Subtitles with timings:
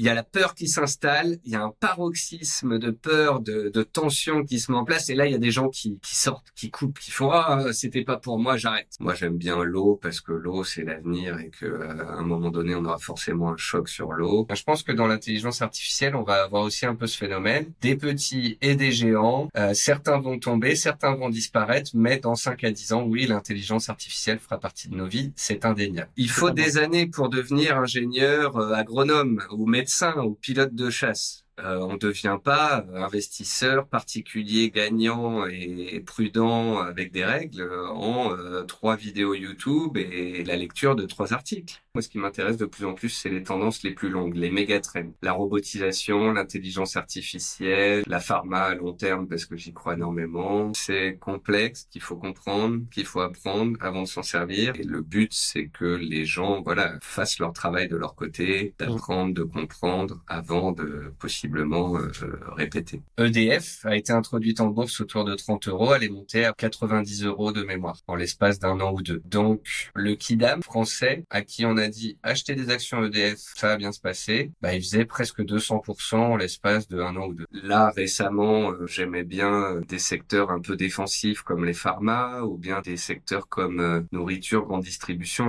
[0.00, 3.68] il y a la peur qui s'installe, il y a un paroxysme de peur, de,
[3.68, 5.98] de, tension qui se met en place, et là il y a des gens qui,
[6.00, 8.88] qui sortent, qui coupent, qui font ah c'était pas pour moi, j'arrête.
[8.98, 12.50] Moi j'aime bien l'eau parce que l'eau c'est l'avenir et que euh, à un moment
[12.50, 14.46] donné on aura forcément un choc sur l'eau.
[14.50, 17.94] Je pense que dans l'intelligence artificielle on va avoir aussi un peu ce phénomène, des
[17.94, 19.50] petits et des géants.
[19.58, 23.90] Euh, certains vont tomber, certains vont disparaître, mais dans 5 à 10 ans, oui l'intelligence
[23.90, 26.10] artificielle fera partie de nos vies, c'est indéniable.
[26.16, 29.89] Il faut des années pour devenir ingénieur, euh, agronome ou médecin
[30.24, 31.44] ou pilote de chasse.
[31.58, 38.62] Euh, on ne devient pas investisseur particulier gagnant et prudent avec des règles en euh,
[38.62, 41.82] trois vidéos YouTube et la lecture de trois articles.
[41.94, 44.50] Moi, ce qui m'intéresse de plus en plus, c'est les tendances les plus longues, les
[44.50, 45.12] méga trends.
[45.22, 50.72] La robotisation, l'intelligence artificielle, la pharma à long terme, parce que j'y crois énormément.
[50.72, 54.74] C'est complexe, qu'il faut comprendre, qu'il faut apprendre avant de s'en servir.
[54.76, 59.34] Et le but, c'est que les gens, voilà, fassent leur travail de leur côté, d'apprendre,
[59.34, 62.12] de comprendre avant de possiblement euh,
[62.56, 63.02] répéter.
[63.18, 65.94] EDF a été introduite en bourse autour de 30 euros.
[65.94, 69.22] Elle est montée à 90 euros de mémoire en l'espace d'un an ou deux.
[69.24, 73.76] Donc, le Kidam français, à qui on a dit acheter des actions EDF, ça va
[73.76, 77.46] bien se passer, bah, il faisait presque 200% en l'espace de un an ou deux.
[77.52, 82.56] Là, récemment, euh, j'aimais bien euh, des secteurs un peu défensifs comme les pharma ou
[82.56, 85.48] bien des secteurs comme euh, nourriture, grande distribution.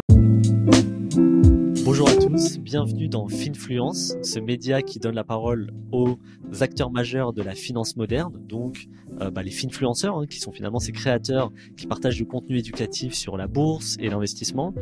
[2.42, 6.18] Bienvenue dans Finfluence, ce média qui donne la parole aux
[6.62, 8.88] acteurs majeurs de la finance moderne, donc
[9.22, 13.14] euh, bah, les finfluenceurs, hein, qui sont finalement ces créateurs qui partagent du contenu éducatif
[13.14, 14.74] sur la bourse et l'investissement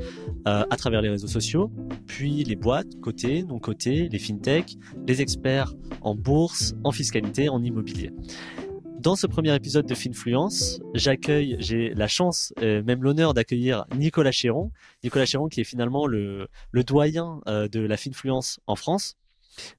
[0.48, 1.70] euh, à travers les réseaux sociaux,
[2.06, 7.62] puis les boîtes, côté, non côté, les fintech, les experts en bourse, en fiscalité, en
[7.62, 8.12] immobilier.
[9.00, 14.34] Dans ce premier épisode de Finfluence, j'accueille, j'ai la chance, euh, même l'honneur d'accueillir Nicolas
[14.34, 14.74] Chéron.
[15.06, 19.16] Nicolas Chéron qui est finalement le, le doyen euh, de la Finfluence en France.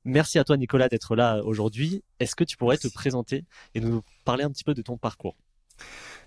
[0.07, 2.03] Merci à toi Nicolas d'être là aujourd'hui.
[2.19, 5.37] Est-ce que tu pourrais te présenter et nous parler un petit peu de ton parcours?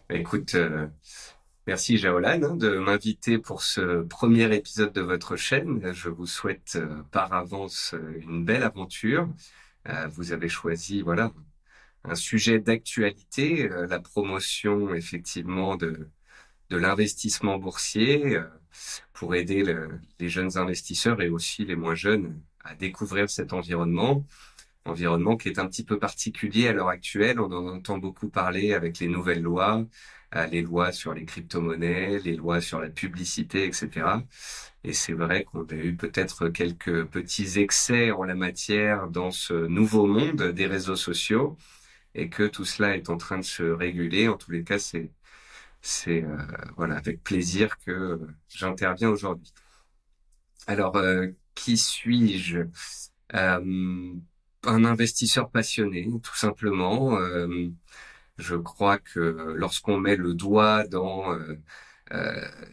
[0.07, 0.85] Bah, Écoute, euh,
[1.65, 5.91] merci Jaolan hein, de m'inviter pour ce premier épisode de votre chaîne.
[5.93, 6.77] Je vous souhaite
[7.09, 9.27] par avance une belle aventure.
[10.11, 11.31] vous avez choisi, voilà,
[12.03, 16.09] un sujet d'actualité, euh, la promotion effectivement de,
[16.69, 18.43] de l'investissement boursier euh,
[19.13, 19.63] pour aider
[20.19, 24.25] les jeunes investisseurs et aussi les moins jeunes à découvrir cet environnement.
[24.85, 27.39] Environnement qui est un petit peu particulier à l'heure actuelle.
[27.39, 29.85] On en entend beaucoup parler avec les nouvelles lois,
[30.35, 34.25] euh, les lois sur les crypto-monnaies, les lois sur la publicité, etc.
[34.83, 39.53] Et c'est vrai qu'on a eu peut-être quelques petits excès en la matière dans ce
[39.53, 41.57] nouveau monde des réseaux sociaux
[42.15, 44.27] et que tout cela est en train de se réguler.
[44.27, 45.11] En tous les cas, c'est
[45.81, 46.37] c'est euh,
[46.77, 48.19] voilà avec plaisir que
[48.49, 49.53] j'interviens aujourd'hui.
[50.67, 52.59] Alors, euh, qui suis-je?
[53.35, 54.13] Euh,
[54.65, 57.17] Un investisseur passionné, tout simplement.
[58.37, 59.19] je crois que
[59.57, 61.37] lorsqu'on met le doigt dans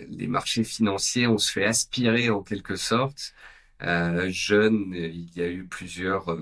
[0.09, 3.35] les marchés financiers, on se fait aspirer en quelque sorte.
[4.29, 6.37] jeune, il y a eu plusieurs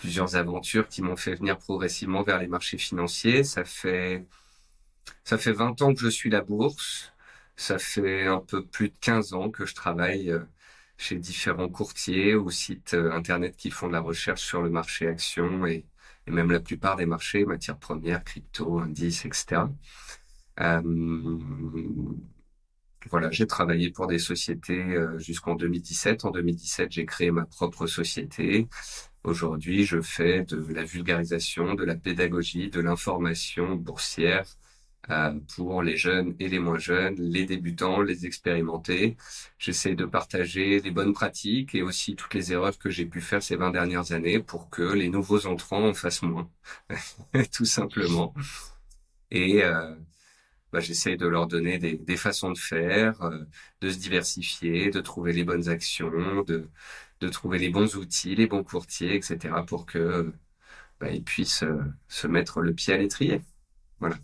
[0.00, 3.44] plusieurs aventures qui m'ont fait venir progressivement vers les marchés financiers.
[3.44, 4.24] Ça fait,
[5.24, 7.12] ça fait 20 ans que je suis la bourse.
[7.56, 10.40] Ça fait un peu plus de 15 ans que je travaille euh,
[10.96, 15.06] chez différents courtiers ou sites euh, internet qui font de la recherche sur le marché
[15.06, 15.84] action et,
[16.26, 19.62] même la plupart des marchés, matières premières, crypto, indices, etc.
[20.60, 20.80] Euh,
[23.10, 24.84] voilà, j'ai travaillé pour des sociétés
[25.18, 26.24] jusqu'en 2017.
[26.24, 28.68] En 2017, j'ai créé ma propre société.
[29.24, 34.46] Aujourd'hui, je fais de la vulgarisation, de la pédagogie, de l'information boursière
[35.10, 39.16] euh, pour les jeunes et les moins jeunes, les débutants, les expérimentés.
[39.58, 43.42] J'essaie de partager les bonnes pratiques et aussi toutes les erreurs que j'ai pu faire
[43.42, 46.50] ces 20 dernières années pour que les nouveaux entrants en fassent moins,
[47.52, 48.34] tout simplement.
[49.30, 49.94] Et euh,
[50.72, 53.44] bah, j'essaie de leur donner des, façons de faire, euh,
[53.80, 58.64] de se diversifier, de trouver les bonnes actions, de trouver les bons outils, les bons
[58.64, 59.54] courtiers, etc.
[59.66, 60.32] pour que
[61.00, 63.40] bah, ils puissent euh, se mettre le pied à l'étrier.
[64.00, 64.16] Voilà.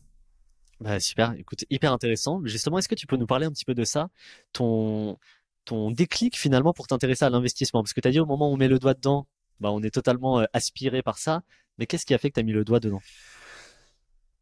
[0.80, 1.32] Bah, super.
[1.32, 2.42] Écoute, hyper intéressant.
[2.44, 4.08] Justement, est-ce que tu peux nous parler un petit peu de ça,
[4.52, 5.18] ton
[5.64, 7.82] ton déclic finalement pour t'intéresser à l'investissement?
[7.82, 9.26] Parce que tu as dit au moment où on met le doigt dedans,
[9.58, 11.42] bah, on est totalement euh, aspiré par ça.
[11.78, 13.02] Mais qu'est-ce qui a fait que tu as mis le doigt dedans?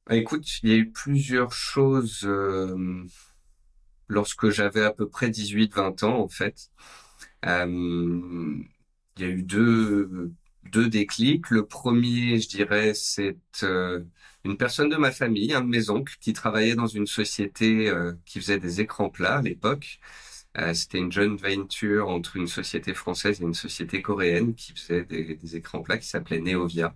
[0.06, 3.04] Bah, Écoute, il y a eu plusieurs choses euh,
[4.08, 6.70] lorsque j'avais à peu près 18-20 ans en fait.
[7.46, 7.66] Euh,
[9.16, 10.32] il y a eu deux,
[10.64, 11.50] deux déclics.
[11.50, 14.04] Le premier, je dirais, c'est euh,
[14.44, 18.12] une personne de ma famille, un de mes oncles, qui travaillait dans une société euh,
[18.26, 20.00] qui faisait des écrans plats à l'époque.
[20.74, 25.34] C'était une joint venture entre une société française et une société coréenne qui faisait des,
[25.34, 26.94] des écrans plats qui s'appelait Neovia.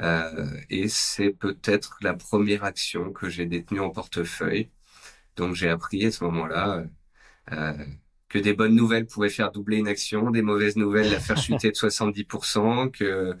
[0.00, 4.70] Euh, et c'est peut-être la première action que j'ai détenue en portefeuille.
[5.36, 6.84] Donc j'ai appris à ce moment-là
[7.52, 7.86] euh,
[8.28, 11.70] que des bonnes nouvelles pouvaient faire doubler une action, des mauvaises nouvelles la faire chuter
[11.70, 13.36] de 70%, que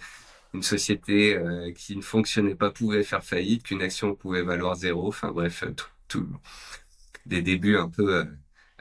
[0.54, 5.08] une société euh, qui ne fonctionnait pas pouvait faire faillite, qu'une action pouvait valoir zéro.
[5.08, 6.28] Enfin bref, tout, tout
[7.26, 8.24] des débuts un peu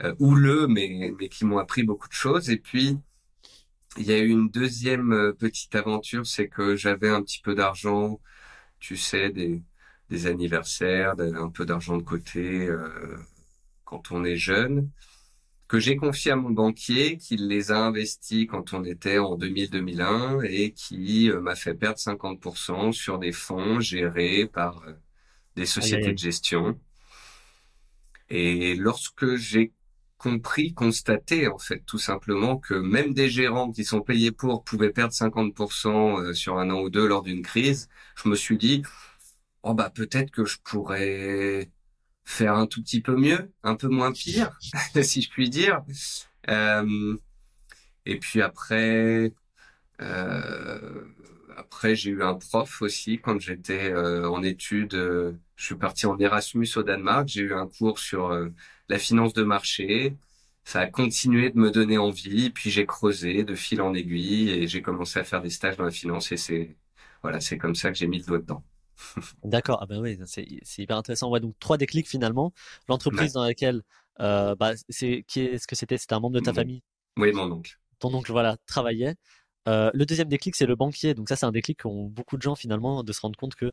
[0.04, 2.50] euh, houleux, mais, mais qui m'ont appris beaucoup de choses.
[2.50, 3.00] Et puis
[3.98, 7.56] il y a eu une deuxième euh, petite aventure, c'est que j'avais un petit peu
[7.56, 8.20] d'argent,
[8.80, 9.62] tu sais, des,
[10.10, 13.18] des anniversaires, un peu d'argent de côté euh,
[13.86, 14.90] quand on est jeune,
[15.68, 20.44] que j'ai confié à mon banquier, qui les a investis quand on était en 2000-2001
[20.46, 24.84] et qui euh, m'a fait perdre 50% sur des fonds gérés par
[25.56, 26.80] des sociétés de gestion.
[28.30, 29.72] Et lorsque j'ai
[30.24, 34.92] compris, constaté en fait tout simplement que même des gérants qui sont payés pour pouvaient
[34.92, 38.84] perdre 50% euh, sur un an ou deux lors d'une crise, je me suis dit
[39.64, 41.70] oh bah peut-être que je pourrais
[42.26, 44.58] faire un tout petit peu mieux, un peu moins pire,
[45.02, 45.84] si je puis dire.
[46.50, 47.18] Euh,
[48.06, 49.34] et puis après,
[50.02, 51.04] euh,
[51.58, 54.94] après j'ai eu un prof aussi quand j'étais euh, en études.
[55.56, 57.28] Je suis parti en Erasmus au Danemark.
[57.28, 58.32] J'ai eu un cours sur
[58.90, 60.16] la finance de marché.
[60.66, 64.68] Ça a continué de me donner envie, puis j'ai creusé de fil en aiguille et
[64.68, 66.78] j'ai commencé à faire des stages dans la finance et c'est
[67.22, 68.64] voilà, c'est comme ça que j'ai mis le doigt dedans.
[69.44, 70.46] D'accord, ah ben oui, c'est
[70.78, 71.30] hyper intéressant.
[71.30, 72.54] Ouais, donc trois déclics finalement.
[72.88, 73.82] L'entreprise dans laquelle,
[74.20, 76.82] euh, bah, c'est qui est-ce que c'était C'était un membre de ta famille?
[77.18, 77.80] Oui, mon oncle.
[78.00, 79.16] Ton oncle, voilà, travaillait.
[79.70, 81.14] Euh, le deuxième déclic, c'est le banquier.
[81.14, 83.72] Donc ça, c'est un déclic qu'ont beaucoup de gens finalement de se rendre compte que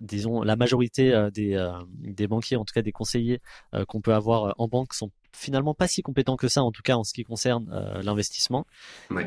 [0.00, 3.40] disons, la majorité euh, des, euh, des banquiers, en tout cas des conseillers
[3.74, 6.82] euh, qu'on peut avoir en banque, sont finalement pas si compétents que ça, en tout
[6.82, 7.68] cas en ce qui concerne
[8.02, 8.66] l'investissement.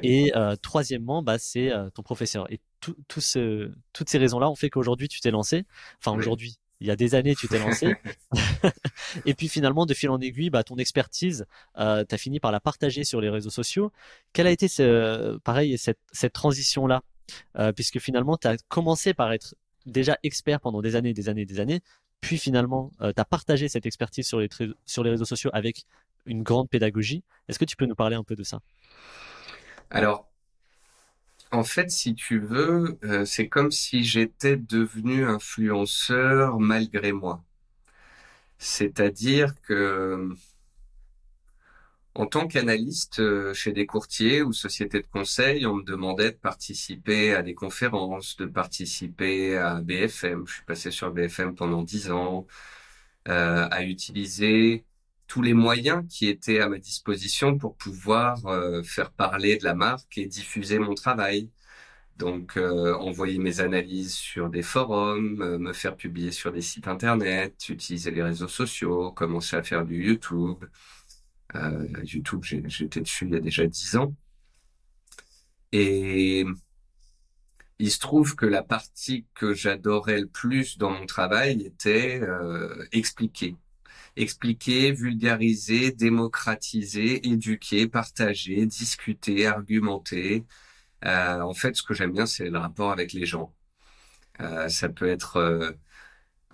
[0.03, 2.51] Et troisièmement, bah, c'est ton professeur.
[2.51, 5.63] Et tout, tout ce, toutes ces raisons-là ont fait qu'aujourd'hui, tu t'es lancé.
[5.99, 7.95] Enfin, aujourd'hui, il y a des années, tu t'es lancé.
[9.25, 11.45] et puis finalement, de fil en aiguille, bah, ton expertise,
[11.77, 13.91] euh, tu as fini par la partager sur les réseaux sociaux.
[14.33, 17.03] Quelle a été, ce, pareil, cette, cette transition-là?
[17.77, 21.59] Puisque finalement, tu as commencé par être déjà expert pendant des années, des années, des
[21.59, 21.81] années,
[22.21, 24.49] puis finalement, euh, tu as partagé cette expertise sur les,
[24.85, 25.85] sur les réseaux sociaux avec
[26.25, 27.23] une grande pédagogie.
[27.47, 28.59] Est-ce que tu peux nous parler un peu de ça?
[29.89, 30.29] Alors,
[31.51, 37.43] en fait, si tu veux, euh, c'est comme si j'étais devenu influenceur malgré moi.
[38.57, 40.29] C'est-à-dire que
[42.13, 46.37] en tant qu'analyste euh, chez des courtiers ou sociétés de conseil, on me demandait de
[46.37, 50.45] participer à des conférences, de participer à BFM.
[50.45, 52.47] Je suis passé sur BFM pendant dix ans,
[53.29, 54.85] euh, à utiliser
[55.27, 59.73] tous les moyens qui étaient à ma disposition pour pouvoir euh, faire parler de la
[59.75, 61.49] marque et diffuser mon travail.
[62.17, 68.11] Donc, envoyer mes analyses sur des forums, me faire publier sur des sites internet, utiliser
[68.11, 70.65] les réseaux sociaux, commencer à faire du YouTube.
[71.55, 74.15] Euh, YouTube, j'étais dessus il y a déjà dix ans.
[75.71, 76.45] Et
[77.79, 82.85] il se trouve que la partie que j'adorais le plus dans mon travail était euh,
[82.91, 83.55] expliquer.
[84.15, 90.45] Expliquer, vulgariser, démocratiser, éduquer, partager, discuter, argumenter.
[91.05, 93.53] Euh, en fait, ce que j'aime bien, c'est le rapport avec les gens.
[94.41, 95.75] Euh, ça peut être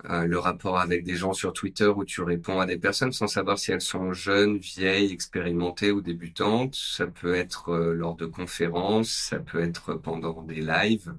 [0.04, 3.26] euh, le rapport avec des gens sur Twitter où tu réponds à des personnes sans
[3.26, 6.76] savoir si elles sont jeunes, vieilles, expérimentées ou débutantes.
[6.76, 11.12] Ça peut être euh, lors de conférences, ça peut être pendant des lives.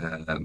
[0.00, 0.40] Euh,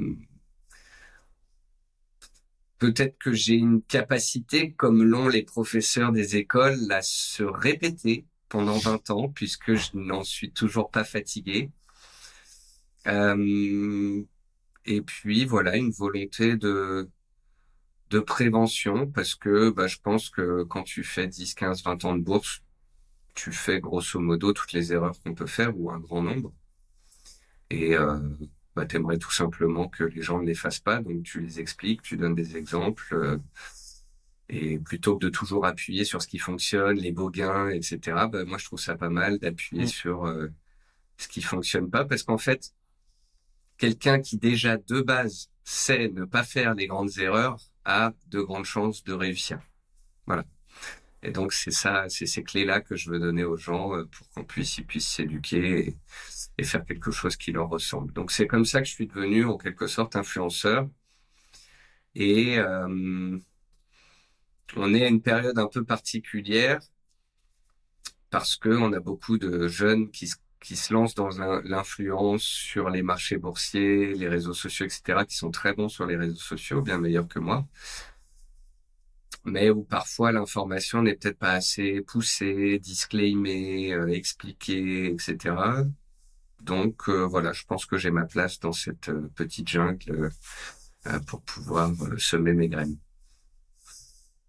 [2.78, 8.78] peut-être que j'ai une capacité, comme l'ont les professeurs des écoles, à se répéter pendant
[8.78, 11.72] 20 ans, puisque je n'en suis toujours pas fatigué.
[14.86, 17.10] et puis voilà, une volonté de
[18.10, 22.16] de prévention parce que bah, je pense que quand tu fais 10, 15, 20 ans
[22.16, 22.62] de bourse,
[23.34, 26.54] tu fais grosso modo toutes les erreurs qu'on peut faire ou un grand nombre.
[27.70, 28.20] Et euh,
[28.76, 31.60] bah, tu aimerais tout simplement que les gens ne les fassent pas, donc tu les
[31.60, 33.14] expliques, tu donnes des exemples.
[33.14, 33.38] Euh,
[34.48, 38.00] et plutôt que de toujours appuyer sur ce qui fonctionne, les beaux gains, etc.,
[38.32, 39.88] bah, moi je trouve ça pas mal d'appuyer mmh.
[39.88, 40.50] sur euh,
[41.18, 42.74] ce qui fonctionne pas parce qu'en fait,
[43.78, 48.66] quelqu'un qui déjà de base sait ne pas faire les grandes erreurs, a de grandes
[48.66, 49.60] chances de réussir.
[50.26, 50.46] Voilà.
[51.24, 54.30] Et donc c'est ça, c'est ces clés-là que je veux donner aux gens euh, pour
[54.30, 55.98] qu'on puisse, ils puissent s'éduquer
[56.58, 58.14] et, faire quelque chose qui leur ressemble.
[58.14, 60.88] Donc c'est comme ça que je suis devenu en quelque sorte influenceur.
[62.16, 63.38] Et euh,
[64.76, 66.80] on est à une période un peu particulière
[68.30, 71.30] parce que on a beaucoup de jeunes qui se qui se lancent dans
[71.64, 76.16] l'influence sur les marchés boursiers, les réseaux sociaux, etc., qui sont très bons sur les
[76.16, 77.68] réseaux sociaux, bien meilleurs que moi,
[79.44, 85.56] mais où parfois l'information n'est peut-être pas assez poussée, disclaimée, euh, expliquée, etc.
[86.64, 90.32] Donc euh, voilà, je pense que j'ai ma place dans cette euh, petite jungle
[91.28, 92.98] pour pouvoir semer mes graines.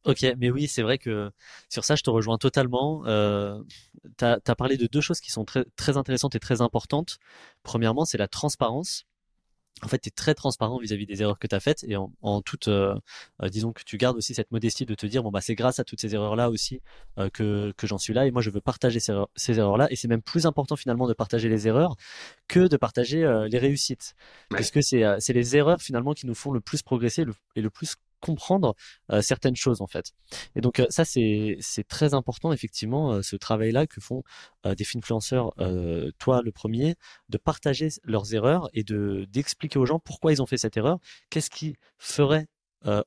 [0.06, 1.32] Ok, mais oui, c'est vrai que
[1.68, 3.02] sur ça, je te rejoins totalement.
[3.06, 3.60] Euh,
[4.18, 7.18] tu as, parlé de deux choses qui sont très, très intéressantes et très importantes.
[7.64, 9.04] Premièrement, c'est la transparence.
[9.82, 12.10] En fait, tu es très transparent vis-à-vis des erreurs que tu as faites et en,
[12.22, 12.94] en toute, euh,
[13.42, 15.80] euh, disons que tu gardes aussi cette modestie de te dire, bon, bah, c'est grâce
[15.80, 16.80] à toutes ces erreurs-là aussi
[17.18, 19.88] euh, que, que j'en suis là et moi, je veux partager ces, ces erreurs-là.
[19.90, 21.96] Et c'est même plus important finalement de partager les erreurs
[22.48, 23.18] que de partager
[23.50, 24.14] les réussites.
[24.50, 27.96] Parce que c'est les erreurs finalement qui nous font le plus progresser et le plus
[28.26, 28.74] comprendre
[29.12, 30.12] euh, certaines choses en fait.
[30.56, 34.22] Et donc euh, ça c'est c'est très important effectivement euh, ce travail là que font
[34.64, 35.54] des influenceurs,
[36.18, 36.96] toi le premier,
[37.28, 40.98] de partager leurs erreurs et de d'expliquer aux gens pourquoi ils ont fait cette erreur,
[41.30, 42.48] qu'est-ce qui ferait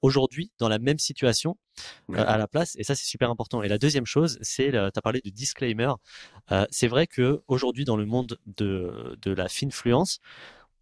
[0.02, 1.58] aujourd'hui dans la même situation
[2.14, 2.76] à la place.
[2.78, 3.62] Et ça c'est super important.
[3.62, 5.92] Et la deuxième chose c'est tu as parlé de disclaimer.
[6.70, 10.20] C'est vrai que aujourd'hui dans le monde de de la finfluence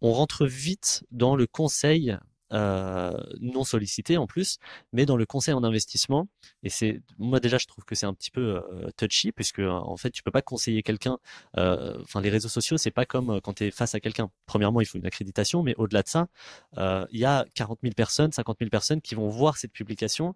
[0.00, 2.16] on rentre vite dans le conseil
[2.52, 4.58] euh, non sollicité en plus,
[4.92, 6.28] mais dans le conseil en investissement.
[6.62, 9.96] Et c'est moi déjà je trouve que c'est un petit peu euh, touchy puisque en
[9.96, 11.18] fait tu peux pas conseiller quelqu'un.
[11.56, 14.30] Euh, enfin les réseaux sociaux c'est pas comme quand tu es face à quelqu'un.
[14.46, 16.28] Premièrement il faut une accréditation, mais au-delà de ça
[16.76, 20.34] il y a 40 000 personnes, 50 000 personnes qui vont voir cette publication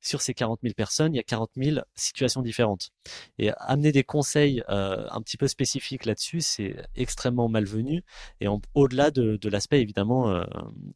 [0.00, 2.90] sur ces 40 000 personnes, il y a 40 000 situations différentes.
[3.38, 8.04] Et amener des conseils euh, un petit peu spécifiques là-dessus, c'est extrêmement malvenu
[8.40, 10.44] et au-delà de, l'aspect évidemment euh,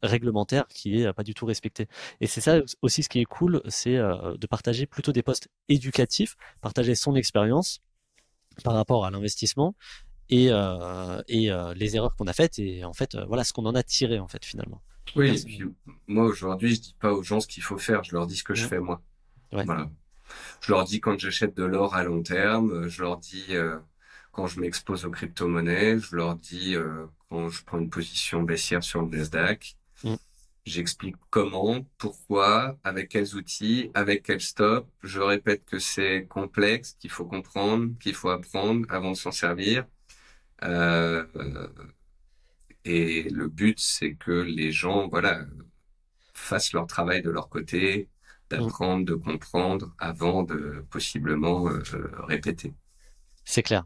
[0.01, 1.87] réglementaire qui est pas du tout respecté.
[2.21, 5.49] Et c'est ça aussi ce qui est cool, c'est euh, de partager plutôt des postes
[5.69, 7.79] éducatifs, partager son expérience
[8.63, 9.75] par rapport à l'investissement
[10.29, 10.49] et,
[11.27, 14.19] et les erreurs qu'on a faites et en fait voilà ce qu'on en a tiré
[14.19, 14.81] en fait finalement.
[15.15, 15.63] Oui, et puis
[16.07, 18.43] moi aujourd'hui, je dis pas aux gens ce qu'il faut faire, je leur dis ce
[18.43, 19.01] que je fais moi.
[19.51, 19.89] Voilà.
[20.61, 23.77] Je leur dis quand j'achète de l'or à long terme, je leur dis euh,
[24.31, 28.83] quand je m'expose aux crypto-monnaies, je leur dis euh, quand je prends une position baissière
[28.83, 29.75] sur le Nasdaq.
[30.03, 30.15] Mm.
[30.65, 34.87] J'explique comment, pourquoi, avec quels outils, avec quel stop.
[35.03, 39.85] Je répète que c'est complexe, qu'il faut comprendre, qu'il faut apprendre avant de s'en servir.
[40.63, 41.25] Euh,
[42.85, 45.45] et le but, c'est que les gens, voilà,
[46.33, 48.09] fassent leur travail de leur côté,
[48.49, 51.81] d'apprendre, de comprendre avant de possiblement euh,
[52.27, 52.73] répéter.
[53.45, 53.85] C'est clair.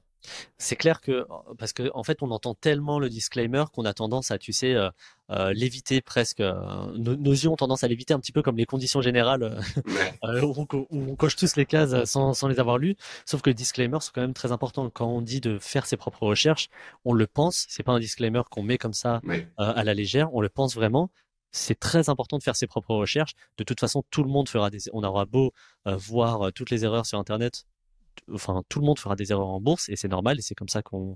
[0.57, 1.25] C'est clair que
[1.57, 4.73] parce que en fait on entend tellement le disclaimer qu'on a tendance à tu sais
[4.73, 4.89] euh,
[5.29, 9.01] euh, l'éviter presque nos, yeux ont tendance à l'éviter un petit peu comme les conditions
[9.01, 9.61] générales
[10.23, 12.95] où, on, coche tous les cases sans, sans les avoir lues.
[13.25, 15.97] Sauf que le disclaimer c'est quand même très important quand on dit de faire ses
[15.97, 16.69] propres recherches
[17.05, 17.65] on le pense.
[17.69, 19.21] C'est pas un disclaimer qu'on met comme ça
[19.57, 20.33] à la légère.
[20.33, 21.09] On le pense vraiment.
[21.51, 23.33] C'est très important de faire ses propres recherches.
[23.57, 24.79] De toute façon, tout le monde fera des.
[24.93, 25.53] On aura beau
[25.85, 27.65] voir toutes les erreurs sur Internet,
[28.31, 30.69] enfin tout le monde fera des erreurs en bourse et c'est normal et c'est comme
[30.69, 31.15] ça qu'on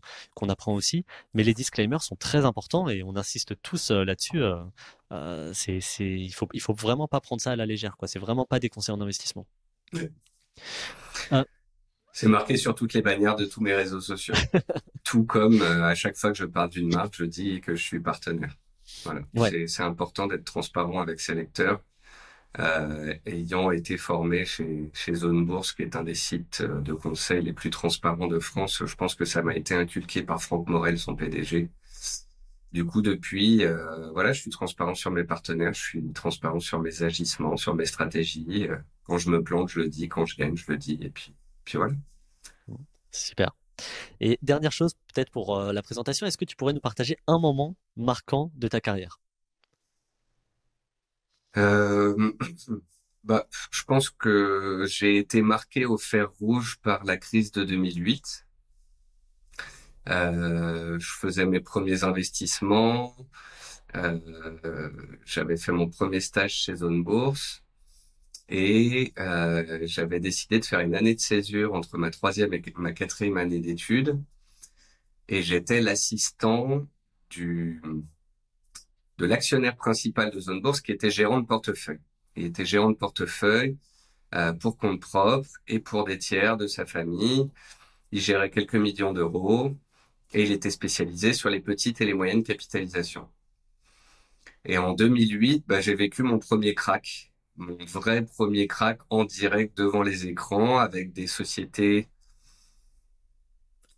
[0.50, 1.05] apprend aussi.
[1.34, 4.41] Mais les disclaimers sont très importants et on insiste tous euh, là-dessus.
[4.41, 4.63] Euh,
[5.12, 8.08] euh, c'est c'est il faut il faut vraiment pas prendre ça à la légère quoi.
[8.08, 9.46] C'est vraiment pas des conseils en investissement.
[12.13, 14.36] C'est marqué sur toutes les bannières de tous mes réseaux sociaux.
[15.03, 18.00] Tout comme à chaque fois que je parle d'une marque, je dis que je suis
[18.00, 18.55] partenaire.
[19.03, 19.22] Voilà.
[19.67, 21.81] C'est important d'être transparent avec ses lecteurs
[22.60, 26.93] euh, ayant été formé chez, chez Zone Bourse, qui est un des sites euh, de
[26.93, 28.84] conseil les plus transparents de France.
[28.86, 31.70] Je pense que ça m'a été inculqué par Franck Morel, son PDG.
[32.74, 36.79] Du coup, depuis, euh, voilà, je suis transparent sur mes partenaires, je suis transparent sur
[36.79, 38.67] mes agissements, sur mes stratégies.
[38.70, 40.10] Euh, quand je me plante, je le dis.
[40.10, 40.98] Quand je gagne, je le dis.
[41.01, 41.93] Et puis, puis voilà.
[43.12, 43.55] Super.
[44.20, 47.75] Et dernière chose, peut-être pour la présentation, est-ce que tu pourrais nous partager un moment
[47.98, 49.20] marquant de ta carrière?
[51.58, 52.31] Euh,
[53.24, 58.46] bah, je pense que j'ai été marqué au fer rouge par la crise de 2008.
[60.10, 63.15] Euh, je faisais mes premiers investissements.
[63.96, 64.89] Euh,
[65.25, 67.63] j'avais fait mon premier stage chez Zone Bourse
[68.50, 72.93] et euh, j'avais décidé de faire une année de césure entre ma troisième et ma
[72.93, 74.22] quatrième année d'études.
[75.27, 76.88] Et j'étais l'assistant
[77.29, 77.81] du
[79.18, 82.00] de l'actionnaire principal de Zone Bourse qui était gérant de portefeuille.
[82.36, 83.77] Il était gérant de portefeuille
[84.34, 87.50] euh, pour compte propre et pour des tiers de sa famille.
[88.12, 89.75] Il gérait quelques millions d'euros
[90.34, 93.27] et il était spécialisé sur les petites et les moyennes capitalisations.
[94.65, 99.77] Et en 2008, bah, j'ai vécu mon premier crack, mon vrai premier crack en direct
[99.77, 102.08] devant les écrans avec des sociétés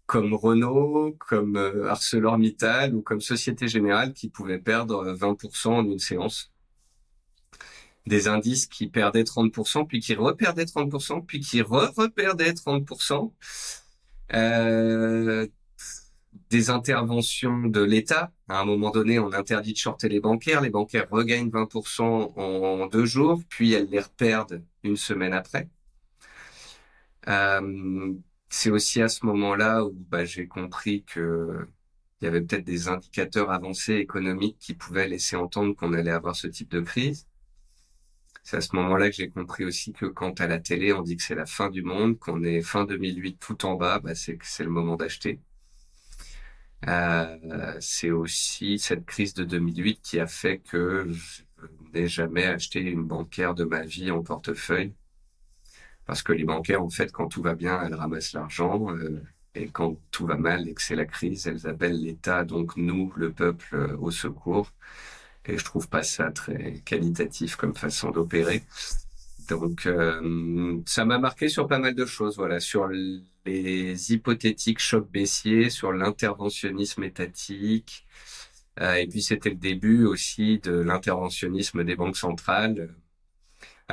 [0.05, 1.55] comme Renault, comme
[1.89, 6.53] ArcelorMittal ou comme Société Générale qui pouvaient perdre 20% en une séance
[8.05, 13.31] des indices qui perdaient 30%, puis qui reperdaient 30%, puis qui re-reperdaient 30%.
[14.33, 15.47] Euh,
[16.49, 18.31] des interventions de l'État.
[18.47, 20.61] À un moment donné, on interdit de shorter les bancaires.
[20.61, 25.69] Les bancaires regagnent 20% en deux jours, puis elles les reperdent une semaine après.
[27.27, 28.13] Euh,
[28.53, 31.67] c'est aussi à ce moment-là où bah, j'ai compris que
[32.21, 36.35] il y avait peut-être des indicateurs avancés économiques qui pouvaient laisser entendre qu'on allait avoir
[36.35, 37.27] ce type de crise.
[38.43, 41.17] C'est à ce moment-là que j'ai compris aussi que quand à la télé on dit
[41.17, 44.37] que c'est la fin du monde, qu'on est fin 2008 tout en bas, bah c'est
[44.37, 45.39] que c'est le moment d'acheter.
[46.87, 51.43] Euh, c'est aussi cette crise de 2008 qui a fait que je
[51.93, 54.93] n'ai jamais acheté une bancaire de ma vie en portefeuille.
[56.05, 58.93] Parce que les bancaires, en fait, quand tout va bien, elles ramassent l'argent.
[58.95, 59.21] Euh,
[59.55, 63.13] et quand tout va mal et que c'est la crise, elles appellent l'État, donc nous,
[63.15, 64.71] le peuple, euh, au secours.
[65.45, 68.63] Et je trouve pas ça très qualitatif comme façon d'opérer.
[69.49, 75.09] Donc, euh, ça m'a marqué sur pas mal de choses, voilà, sur les hypothétiques chocs
[75.11, 78.05] baissiers, sur l'interventionnisme étatique.
[78.81, 82.95] Et puis, c'était le début aussi de l'interventionnisme des banques centrales.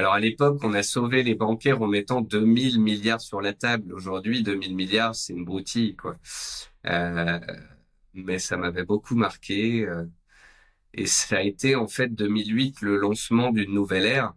[0.00, 3.92] Alors, à l'époque, on a sauvé les bancaires en mettant 2000 milliards sur la table.
[3.92, 6.16] Aujourd'hui, 2000 milliards, c'est une broutille, quoi.
[6.86, 7.38] Euh,
[8.14, 9.86] mais ça m'avait beaucoup marqué.
[9.86, 10.06] Euh,
[10.94, 14.32] et ça a été en fait 2008 le lancement d'une nouvelle ère,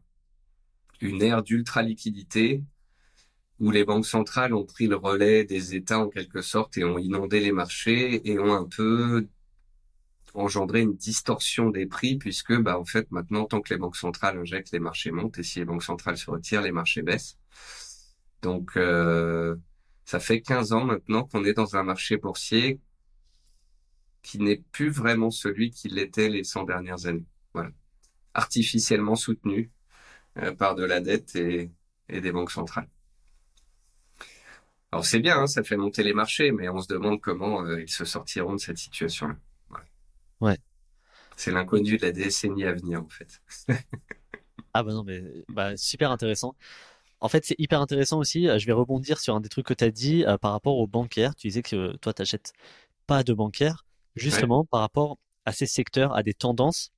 [0.99, 2.61] une ère d'ultra liquidité
[3.61, 6.97] où les banques centrales ont pris le relais des États en quelque sorte et ont
[6.97, 9.29] inondé les marchés et ont un peu
[10.33, 14.37] engendré une distorsion des prix puisque bah en fait maintenant tant que les banques centrales
[14.37, 17.37] injectent les marchés montent et si les banques centrales se retirent les marchés baissent.
[18.41, 19.55] Donc euh,
[20.05, 22.79] ça fait 15 ans maintenant qu'on est dans un marché boursier
[24.21, 27.25] qui n'est plus vraiment celui qu'il était les 100 dernières années.
[27.53, 27.71] Voilà.
[28.33, 29.71] Artificiellement soutenu
[30.37, 31.71] euh, par de la dette et,
[32.09, 32.89] et, des banques centrales.
[34.91, 37.81] Alors c'est bien, hein, ça fait monter les marchés, mais on se demande comment euh,
[37.81, 39.35] ils se sortiront de cette situation-là.
[40.43, 40.57] Ouais.
[41.35, 43.41] C'est l'inconnu de la décennie à venir, en fait.
[44.73, 46.55] ah bah non, mais bah, super intéressant.
[47.21, 48.49] En fait, c'est hyper intéressant aussi.
[48.49, 50.87] Euh, je vais rebondir sur un des trucs que tu as dit par rapport aux
[50.87, 51.33] bancaires.
[51.35, 52.51] Tu disais que toi, tu n'achètes
[53.07, 56.91] pas de bancaires justement par rapport à ces secteurs, à des tendances.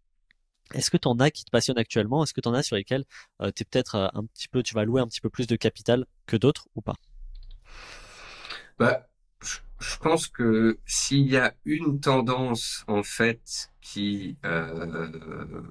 [0.74, 2.24] Est-ce que tu en as qui te passionnent actuellement?
[2.24, 3.06] Est-ce que tu en as sur lesquels
[3.42, 5.56] euh, tu peut-être euh, un petit peu, tu vas louer un petit peu plus de
[5.56, 6.96] capital que d'autres ou pas?
[8.80, 9.08] Bah,
[9.80, 15.12] je pense que s'il y a une tendance en fait qui euh,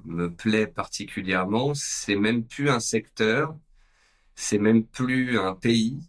[0.05, 3.57] me plaît particulièrement, c'est même plus un secteur,
[4.35, 5.99] c'est même plus un pays,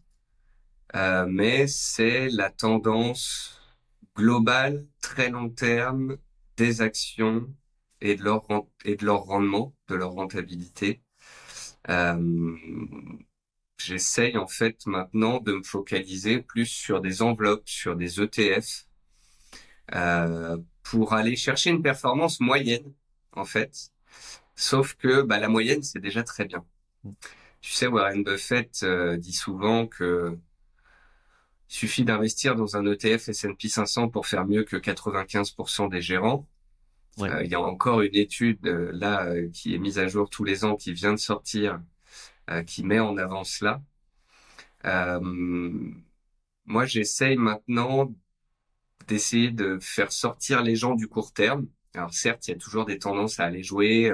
[0.95, 3.61] euh, mais c'est la tendance
[4.17, 6.17] global, très long terme
[6.57, 7.49] des actions
[8.01, 8.47] et de leur,
[8.85, 11.03] et de leur rendement, de leur rentabilité.
[11.91, 12.57] Euh,
[13.79, 18.87] J'essaye en fait maintenant de me focaliser plus sur des enveloppes, sur des ETF,
[19.95, 22.93] euh, pour aller chercher une performance moyenne
[23.33, 23.91] en fait.
[24.55, 26.65] Sauf que bah, la moyenne c'est déjà très bien.
[27.61, 30.39] Tu sais, Warren Buffett euh, dit souvent que
[31.69, 36.47] il suffit d'investir dans un ETF S&P 500 pour faire mieux que 95% des gérants.
[37.21, 40.29] Euh, il y a encore une étude euh, là euh, qui est mise à jour
[40.29, 41.81] tous les ans, qui vient de sortir,
[42.67, 43.83] qui met en avant cela.
[46.65, 48.13] moi, j'essaye maintenant
[49.09, 51.67] d'essayer de faire sortir les gens du court terme.
[51.95, 54.13] Alors certes, il y a toujours des tendances à aller jouer.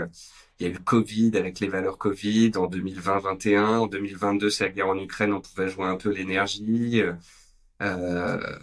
[0.59, 3.59] Il y a eu le Covid avec les valeurs Covid en 2020-21.
[3.59, 7.03] En 2022, c'est la guerre en Ukraine, on pouvait jouer un peu l'énergie.
[7.83, 8.59] Euh,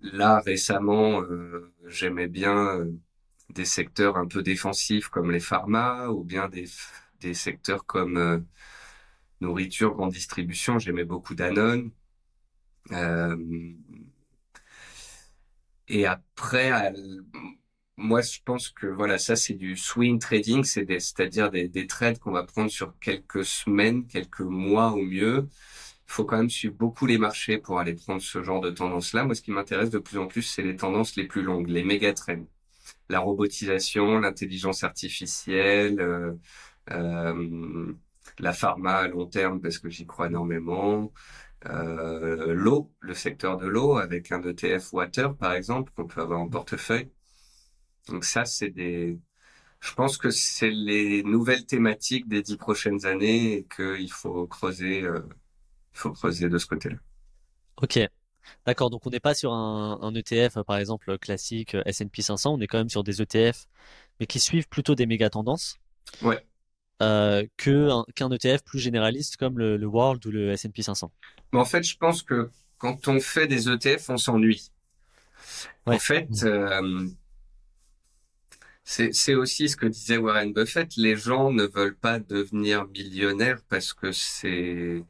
[0.00, 2.92] là, récemment, euh, j'aimais bien euh,
[3.50, 6.66] des secteurs un peu défensifs comme les pharma ou bien des,
[7.20, 8.46] des secteurs comme
[9.40, 10.78] nourriture, grande distribution.
[10.78, 11.90] J'aimais beaucoup Danone.
[15.88, 16.92] et après,
[17.96, 22.30] moi, je pense que voilà, ça c'est du swing trading, c'est-à-dire des, des trades qu'on
[22.30, 25.48] va prendre sur quelques semaines, quelques mois au mieux,
[26.08, 29.24] il faut quand même suivre beaucoup les marchés pour aller prendre ce genre de tendance-là.
[29.24, 31.84] Moi, ce qui m'intéresse de plus en plus, c'est les tendances les plus longues, les
[31.84, 32.46] méga trends.
[33.10, 36.36] La robotisation, l'intelligence artificielle, euh, euh,
[38.38, 41.12] la pharma à long terme, parce que j'y crois énormément.
[41.66, 46.40] Euh, l'eau, le secteur de l'eau, avec un ETF water, par exemple, qu'on peut avoir
[46.40, 47.10] en portefeuille.
[48.08, 49.18] Donc ça, c'est des...
[49.80, 55.02] Je pense que c'est les nouvelles thématiques des dix prochaines années et qu'il faut creuser...
[55.02, 55.20] Euh,
[55.92, 56.96] faut creuser de ce côté-là.
[57.82, 57.98] Ok.
[58.66, 62.60] D'accord, donc on n'est pas sur un, un ETF, par exemple, classique S&P 500, on
[62.60, 63.66] est quand même sur des ETF,
[64.20, 65.78] mais qui suivent plutôt des méga tendances.
[66.22, 66.47] Ouais.
[67.00, 71.12] Euh, qu'un ETF plus généraliste comme le, le World ou le S&P 500.
[71.52, 74.72] Mais en fait, je pense que quand on fait des ETF, on s'ennuie.
[75.86, 75.96] Ouais.
[75.96, 77.08] En fait, euh,
[78.84, 80.96] c'est c'est aussi ce que disait Warren Buffett.
[80.96, 85.04] Les gens ne veulent pas devenir millionnaires parce que c'est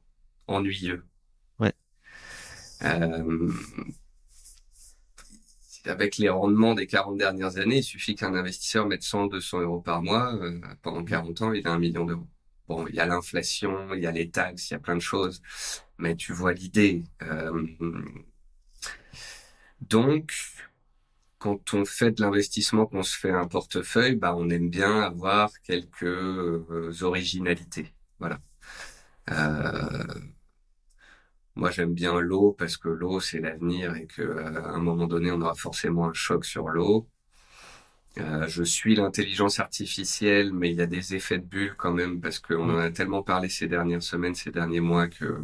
[0.46, 1.05] ennuyeux.
[1.59, 1.72] Ouais.
[2.83, 3.53] Euh,
[5.88, 9.81] avec les rendements des 40 dernières années, il suffit qu'un investisseur mette 100, 200 euros
[9.81, 10.35] par mois.
[10.35, 12.27] euh, pendant 40 ans, il a un million d'euros.
[12.68, 15.01] Bon, il y a l'inflation, il y a les taxes, il y a plein de
[15.01, 15.42] choses,
[15.98, 17.05] mais tu vois l'idée.
[17.22, 17.66] Euh,
[19.81, 20.33] donc,
[21.38, 25.53] quand on fait de l'investissement, qu'on se fait un portefeuille, bah, on aime bien avoir
[25.62, 27.92] quelques euh, originalités.
[28.18, 28.40] Voilà.
[31.59, 35.31] Moi, j'aime bien l'eau parce que l'eau, c'est l'avenir et que euh, un moment donné,
[35.33, 37.09] on aura forcément un choc sur l'eau.
[38.18, 42.21] Euh, je suis l'intelligence artificielle, mais il y a des effets de bulle quand même
[42.21, 45.42] parce qu'on en a tellement parlé ces dernières semaines, ces derniers mois que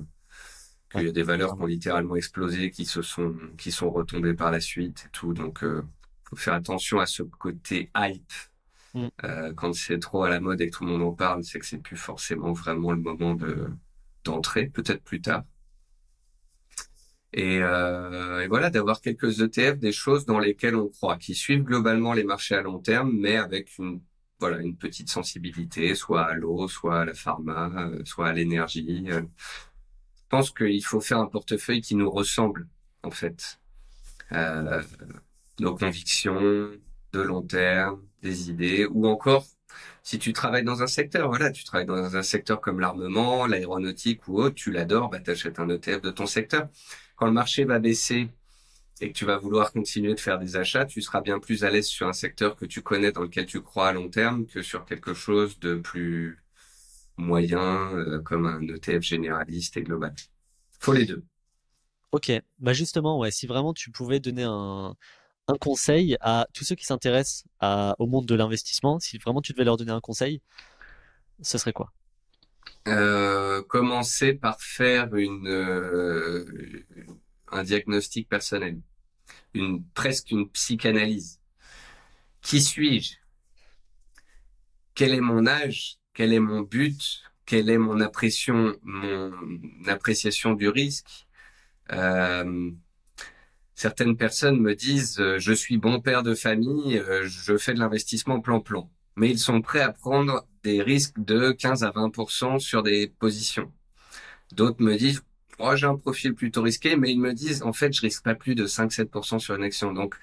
[0.91, 4.35] qu'il y a des valeurs qui ont littéralement explosé, qui se sont qui sont retombées
[4.35, 5.35] par la suite et tout.
[5.35, 5.83] Donc, euh,
[6.25, 8.33] faut faire attention à ce côté hype.
[8.95, 9.09] Mm.
[9.25, 11.59] Euh, quand c'est trop à la mode et que tout le monde en parle, c'est
[11.59, 13.69] que c'est plus forcément vraiment le moment de
[14.25, 15.45] d'entrer, peut-être plus tard.
[17.37, 21.65] Et, euh, et voilà, d'avoir quelques ETF, des choses dans lesquelles on croit, qui suivent
[21.65, 24.01] globalement les marchés à long terme, mais avec une
[24.41, 29.07] voilà une petite sensibilité, soit à l'eau, soit à la pharma, euh, soit à l'énergie.
[29.11, 29.23] Euh,
[30.17, 32.69] Je pense qu'il faut faire un portefeuille qui nous ressemble,
[33.03, 33.61] en fait.
[34.33, 34.83] Euh,
[35.61, 36.41] nos convictions
[37.13, 39.47] de long terme, des idées, ou encore
[40.03, 44.29] si tu travailles dans un secteur, voilà, tu travailles dans un secteur comme l'armement, l'aéronautique
[44.29, 46.69] ou autre, tu l'adores, bah t'achètes un ETF de ton secteur.
[47.17, 48.29] Quand le marché va baisser
[49.01, 51.71] et que tu vas vouloir continuer de faire des achats, tu seras bien plus à
[51.71, 54.63] l'aise sur un secteur que tu connais, dans lequel tu crois à long terme, que
[54.63, 56.43] sur quelque chose de plus
[57.17, 60.15] moyen, euh, comme un ETF généraliste et global.
[60.81, 61.23] Faut les deux.
[62.13, 64.95] Ok, bah justement, ouais, si vraiment tu pouvais donner un,
[65.49, 67.45] un conseil à tous ceux qui s'intéressent
[67.99, 70.41] au monde de l'investissement, si vraiment tu devais leur donner un conseil,
[71.43, 71.93] ce serait quoi?
[72.87, 76.45] Euh, commencer par faire une euh,
[77.51, 78.79] un diagnostic personnel,
[79.55, 81.41] une presque une psychanalyse.
[82.43, 83.17] Qui suis-je?
[84.95, 85.97] Quel est mon âge?
[86.13, 87.23] Quel est mon but?
[87.47, 89.33] Quelle est mon appréciation, mon
[89.87, 91.27] appréciation du risque?
[91.93, 92.71] Euh,
[93.75, 97.79] certaines personnes me disent, euh, je suis bon père de famille, euh, je fais de
[97.79, 98.91] l'investissement plan-plan.
[99.17, 103.73] Mais ils sont prêts à prendre des risques de 15 à 20% sur des positions.
[104.53, 105.23] D'autres me disent,
[105.59, 108.35] oh, j'ai un profil plutôt risqué, mais ils me disent, en fait, je risque pas
[108.35, 109.93] plus de 5-7% sur une action.
[109.93, 110.17] Donc,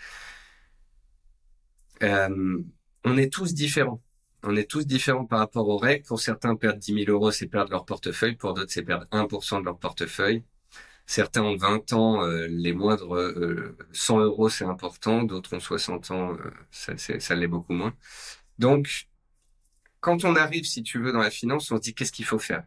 [2.04, 2.63] euh,
[3.06, 4.01] on est tous différents.
[4.43, 6.06] On est tous différents par rapport aux règles.
[6.06, 8.36] Pour certains, perdre 10 000 euros, c'est perdre leur portefeuille.
[8.36, 10.43] Pour d'autres, c'est perdre 1% de leur portefeuille.
[11.06, 15.23] Certains ont 20 ans, euh, les moindres euh, 100 euros, c'est important.
[15.23, 17.93] D'autres ont 60 ans, euh, ça, ça l'est beaucoup moins.
[18.62, 19.10] Donc,
[20.02, 22.39] quand on arrive, si tu veux, dans la finance, on se dit qu'est-ce qu'il faut
[22.39, 22.63] faire?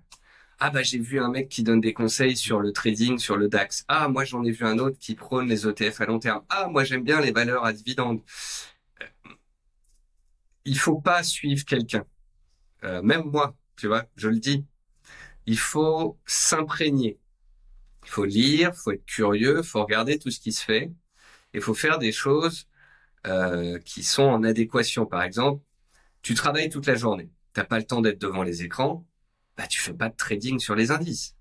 [0.59, 3.49] Ah bah j'ai vu un mec qui donne des conseils sur le trading, sur le
[3.49, 3.85] DAX.
[3.89, 6.43] Ah moi j'en ai vu un autre qui prône les ETF à long terme.
[6.49, 8.21] Ah moi j'aime bien les valeurs à dividendes.
[9.03, 9.07] Euh,
[10.65, 12.05] il faut pas suivre quelqu'un.
[12.85, 14.65] Euh, même moi, tu vois, je le dis.
[15.47, 17.19] Il faut s'imprégner.
[18.05, 20.93] Il faut lire, il faut être curieux, il faut regarder tout ce qui se fait.
[21.55, 22.69] Il faut faire des choses
[23.27, 25.07] euh, qui sont en adéquation.
[25.07, 25.63] Par exemple,
[26.25, 29.07] tu travailles toute la journée, t'as pas le temps d'être devant les écrans,
[29.57, 31.37] bah tu fais pas de trading sur les indices.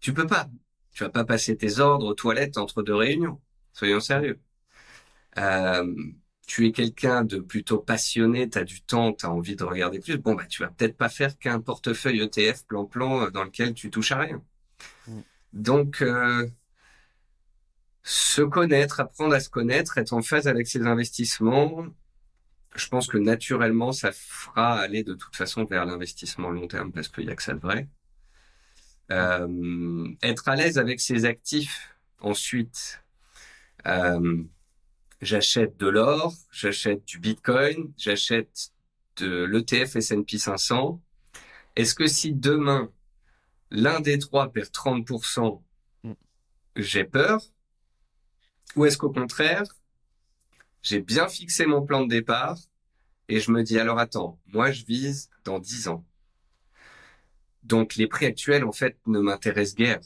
[0.00, 0.50] Tu peux pas.
[0.92, 3.40] Tu vas pas passer tes ordres aux toilettes entre deux réunions.
[3.72, 4.40] Soyons sérieux.
[5.38, 5.94] Euh,
[6.46, 10.00] tu es quelqu'un de plutôt passionné, tu as du temps, tu as envie de regarder
[10.00, 10.18] plus.
[10.18, 14.12] Bon bah tu vas peut-être pas faire qu'un portefeuille ETF plan-plan dans lequel tu touches
[14.12, 14.42] à rien.
[15.06, 15.20] Mm.
[15.52, 16.48] Donc euh,
[18.02, 21.86] se connaître, apprendre à se connaître, être en phase avec ses investissements,
[22.76, 27.08] je pense que naturellement, ça fera aller de toute façon vers l'investissement long terme parce
[27.08, 27.88] qu'il y a que ça de vrai.
[29.12, 31.96] Euh, être à l'aise avec ses actifs.
[32.20, 33.02] Ensuite,
[33.86, 34.42] euh,
[35.20, 38.72] j'achète de l'or, j'achète du Bitcoin, j'achète
[39.16, 41.00] de l'ETF S&P 500.
[41.76, 42.90] Est-ce que si demain
[43.70, 45.62] l'un des trois perd 30%,
[46.76, 47.42] j'ai peur?
[48.74, 49.64] Ou est-ce qu'au contraire,
[50.82, 52.58] j'ai bien fixé mon plan de départ
[53.28, 56.04] et je me dis alors attends, moi je vise dans 10 ans.
[57.64, 60.00] Donc les prix actuels en fait ne m'intéressent guère.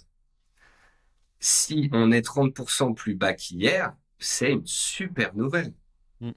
[1.40, 5.72] si on est 30% plus bas qu'hier, c'est une super nouvelle.
[6.20, 6.30] Mm.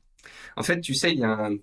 [0.57, 1.57] En fait, tu sais, il y a un,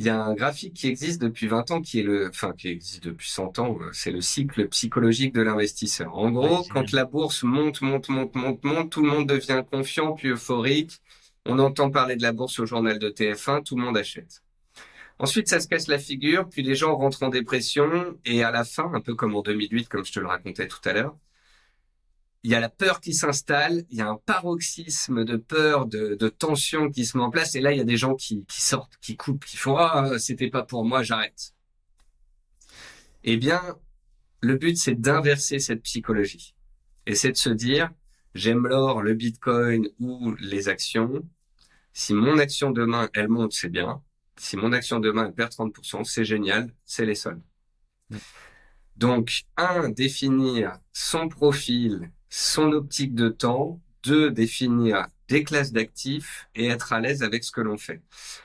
[0.00, 2.68] il y a un graphique qui existe depuis 20 ans, qui est le, enfin, qui
[2.68, 6.16] existe depuis 100 ans, euh, c'est le cycle psychologique de l'investisseur.
[6.16, 10.14] En gros, quand la bourse monte, monte, monte, monte, monte, tout le monde devient confiant,
[10.14, 11.02] puis euphorique.
[11.46, 14.42] On entend parler de la bourse au journal de TF1, tout le monde achète.
[15.18, 18.64] Ensuite, ça se casse la figure, puis les gens rentrent en dépression, et à la
[18.64, 21.16] fin, un peu comme en 2008, comme je te le racontais tout à l'heure,
[22.42, 26.28] il y a la peur qui s'installe, il y a un paroxysme de peur, de,
[26.28, 28.62] tension qui se met en place, et là, il y a des gens qui, qui
[28.62, 31.54] sortent, qui coupent, qui font ah c'était pas pour moi, j'arrête.
[33.24, 33.60] Eh bien,
[34.40, 36.54] le but c'est d'inverser cette psychologie,
[37.06, 37.90] et c'est de se dire
[38.34, 41.22] j'aime l'or, le Bitcoin ou les actions.
[41.92, 44.02] Si mon action demain elle monte, c'est bien.
[44.36, 47.42] Si mon action demain elle perd 30%, c'est génial, c'est les soldes.
[48.96, 56.66] Donc, un, définir son profil son optique de temps, deux, définir des classes d'actifs et
[56.68, 58.02] être à l'aise avec ce que l'on fait.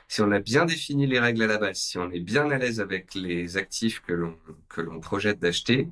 [0.08, 2.58] Si on a bien défini les règles à la base, si on est bien à
[2.58, 4.36] l'aise avec les actifs que l'on
[4.68, 5.88] que l'on projette d'acheter,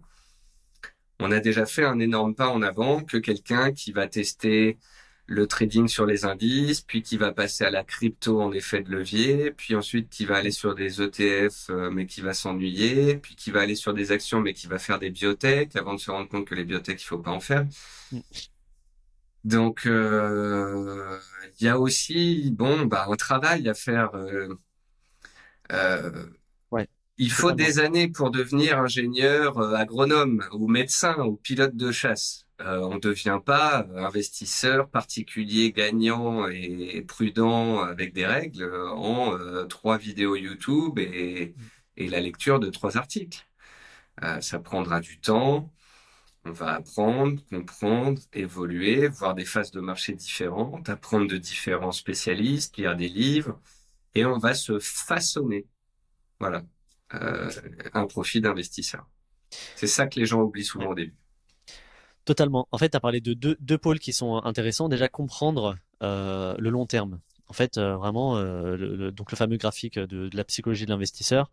[1.20, 4.78] on a déjà fait un énorme pas en avant que quelqu'un qui va tester
[5.26, 8.90] le trading sur les indices, puis qui va passer à la crypto en effet de
[8.90, 13.34] levier, puis ensuite qui va aller sur des ETF euh, mais qui va s'ennuyer, puis
[13.34, 16.10] qui va aller sur des actions mais qui va faire des biotech avant de se
[16.10, 17.64] rendre compte que les biotech il faut pas en faire.
[18.12, 18.20] Mm.
[19.44, 21.18] Donc euh,
[21.60, 24.14] il y a aussi bon bah un travail à faire.
[24.14, 24.54] Euh,
[25.72, 26.26] euh.
[27.16, 32.44] Il faut des années pour devenir ingénieur, agronome ou médecin ou pilote de chasse.
[32.60, 39.64] Euh, on ne devient pas investisseur particulier gagnant et prudent avec des règles en euh,
[39.66, 41.54] trois vidéos YouTube et,
[41.96, 43.46] la lecture de trois articles.
[44.22, 45.72] Euh, ça prendra du temps.
[46.44, 52.76] On va apprendre, comprendre, évoluer, voir des phases de marché différentes, apprendre de différents spécialistes,
[52.76, 53.60] lire des livres,
[54.14, 55.66] et on va se façonner.
[56.40, 56.64] Voilà,
[57.10, 59.06] un profit d'investisseur.
[59.76, 61.14] C'est ça que les gens oublient souvent au début.
[62.24, 62.68] Totalement.
[62.72, 64.88] En fait, tu as parlé de deux, pôles qui sont intéressants.
[64.88, 67.20] Déjà, comprendre euh, le long terme.
[67.48, 71.50] En fait, euh, vraiment, euh, le, donc le fameux graphique de, la psychologie de l'investisseur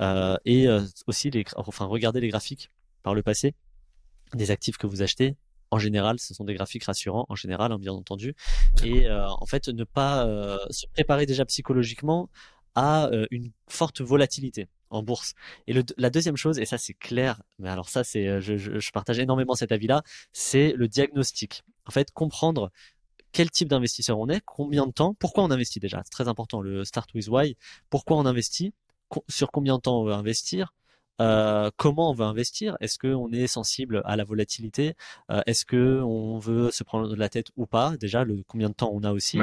[0.00, 2.70] euh, et euh, aussi les, enfin, regarder les graphiques
[3.02, 3.54] par le passé
[4.32, 5.36] des actifs que vous achetez.
[5.70, 8.34] En général, ce sont des graphiques rassurants, en général, hein, bien entendu.
[8.84, 10.24] Et en fait, ne pas
[10.70, 12.30] se préparer déjà psychologiquement
[12.74, 15.34] à une forte volatilité en bourse.
[15.66, 18.56] Et le, la deuxième chose, et ça c'est clair, mais alors ça c'est, euh, je,
[18.56, 20.02] je, je partage énormément cet avis-là,
[20.32, 21.62] c'est le diagnostic.
[21.86, 22.70] En fait, comprendre
[23.32, 26.00] quel type d'investisseur on est, combien de temps, pourquoi on investit déjà.
[26.04, 27.56] C'est très important, le start with why.
[27.90, 28.72] Pourquoi on investit,
[29.28, 30.72] sur combien de temps on veut investir,
[31.20, 34.94] euh, comment on veut investir Est-ce qu'on est sensible à la volatilité
[35.30, 38.68] euh, Est-ce que on veut se prendre de la tête ou pas Déjà, le combien
[38.68, 39.38] de temps on a aussi.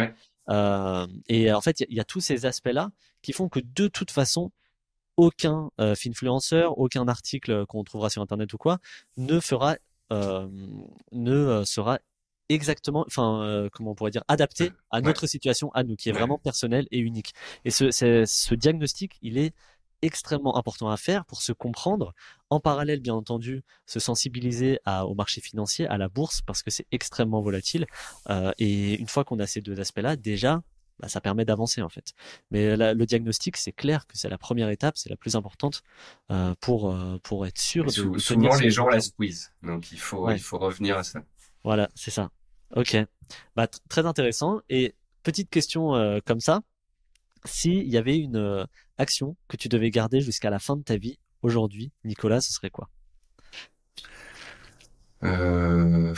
[0.50, 3.88] Euh, et en fait, il y, y, a tous ces aspects-là qui font que de
[3.88, 4.52] toute façon,
[5.22, 8.80] aucun euh, influenceur, aucun article qu'on trouvera sur internet ou quoi
[9.18, 9.78] ne fera
[10.12, 10.48] euh,
[11.12, 12.00] ne euh, sera
[12.50, 16.12] exactement, enfin, euh, comment on pourrait dire, adapté à notre situation, à nous, qui est
[16.12, 17.34] vraiment personnel et unique.
[17.66, 19.54] Et ce, ce diagnostic, il est
[20.02, 22.14] extrêmement important à faire pour se comprendre.
[22.50, 26.72] En parallèle, bien entendu, se sensibiliser à, au marché financier, à la bourse, parce que
[26.72, 27.86] c'est extrêmement volatile.
[28.30, 30.62] Euh, et une fois qu'on a ces deux aspects-là, déjà,
[31.02, 32.14] bah, ça permet d'avancer en fait.
[32.52, 35.82] Mais le diagnostic, c'est clair que c'est la première étape, c'est la plus importante
[36.32, 38.20] euh, pour euh, pour être sûr de.
[38.20, 41.24] souvent les gens la squeeze, donc il faut il faut revenir à ça.
[41.64, 42.30] Voilà, c'est ça.
[42.76, 42.96] Ok,
[43.56, 44.62] bah très intéressant.
[44.70, 46.62] Et petite question euh, comme ça,
[47.46, 48.66] s'il y avait une euh,
[48.98, 52.70] action que tu devais garder jusqu'à la fin de ta vie aujourd'hui, Nicolas, ce serait
[52.70, 52.90] quoi?
[55.24, 56.14] Euh...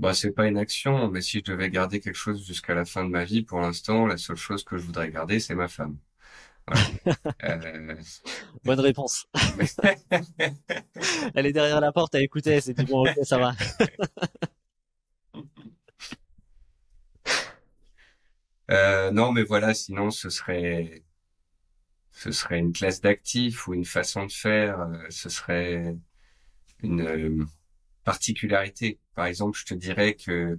[0.00, 3.04] Bah, c'est pas une action, mais si je devais garder quelque chose jusqu'à la fin
[3.04, 5.98] de ma vie, pour l'instant, la seule chose que je voudrais garder, c'est ma femme.
[7.44, 7.94] euh...
[8.64, 9.26] Bonne réponse.
[11.34, 13.52] Elle est derrière la porte à écouter, c'est du bon, ok, ça va.
[18.70, 21.04] euh, non, mais voilà, sinon ce serait,
[22.10, 25.94] ce serait une classe d'actifs ou une façon de faire, euh, ce serait
[26.82, 27.46] une
[28.00, 28.98] euh, particularité.
[29.14, 30.58] Par exemple, je te dirais que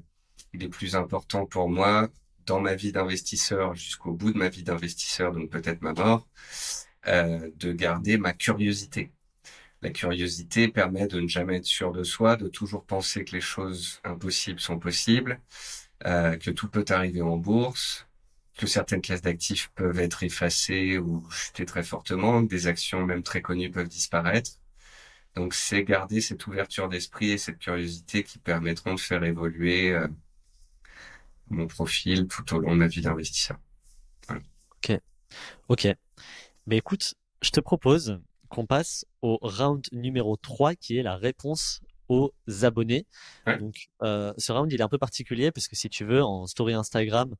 [0.53, 2.09] il est plus important pour moi
[2.45, 6.27] dans ma vie d'investisseur jusqu'au bout de ma vie d'investisseur, donc peut-être ma mort,
[7.07, 9.11] euh, de garder ma curiosité.
[9.81, 13.41] La curiosité permet de ne jamais être sûr de soi, de toujours penser que les
[13.41, 15.41] choses impossibles sont possibles,
[16.05, 18.07] euh, que tout peut arriver en bourse,
[18.57, 23.23] que certaines classes d'actifs peuvent être effacées ou chuter très fortement, que des actions même
[23.23, 24.51] très connues peuvent disparaître.
[25.35, 30.07] Donc c'est garder cette ouverture d'esprit et cette curiosité qui permettront de faire évoluer euh,
[31.49, 33.57] mon profil tout au long de ma vie d'investisseur.
[34.29, 34.99] Ok,
[35.69, 35.87] ok.
[36.67, 41.81] Mais écoute, je te propose qu'on passe au round numéro 3 qui est la réponse
[42.11, 43.05] aux abonnés.
[43.59, 46.45] Donc, euh, ce round, il est un peu particulier parce que si tu veux, en
[46.45, 47.33] story Instagram,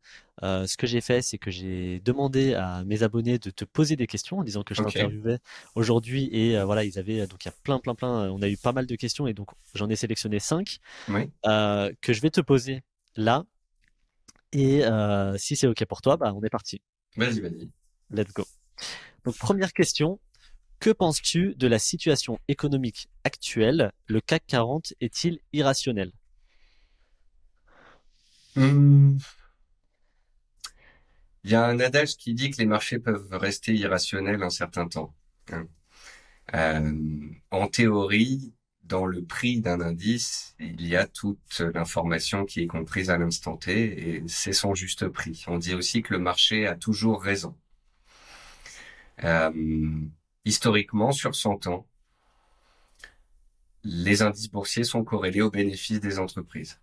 [0.44, 3.96] euh, ce que j'ai fait, c'est que j'ai demandé à mes abonnés de te poser
[3.96, 5.40] des questions en disant que je t'interviewais
[5.76, 8.32] aujourd'hui et euh, voilà, ils avaient donc il y a plein, plein, plein.
[8.32, 12.22] On a eu pas mal de questions et donc j'en ai sélectionné cinq que je
[12.22, 12.82] vais te poser
[13.16, 13.44] là.
[14.54, 14.84] Et
[15.38, 16.82] si c'est ok pour toi, bah on est parti.
[17.18, 17.70] Vas-y, vas-y.
[18.10, 18.46] Let's go.
[19.26, 20.20] Donc première question,
[20.82, 23.91] que penses-tu de la situation économique actuelle?
[24.08, 26.12] Le CAC 40 est-il irrationnel?
[28.56, 29.17] Hmm.
[31.44, 34.88] Il y a un adage qui dit que les marchés peuvent rester irrationnels un certain
[34.88, 35.13] temps.
[35.52, 35.67] Hein.
[36.56, 38.52] Euh, en théorie,
[38.84, 43.56] dans le prix d'un indice, il y a toute l'information qui est comprise à l'instant
[43.56, 45.46] T et c'est son juste prix.
[45.48, 47.56] On dit aussi que le marché a toujours raison.
[49.24, 49.52] Euh,
[50.46, 51.88] historiquement, sur 100 ans,
[53.84, 56.80] les indices boursiers sont corrélés aux bénéfices des entreprises.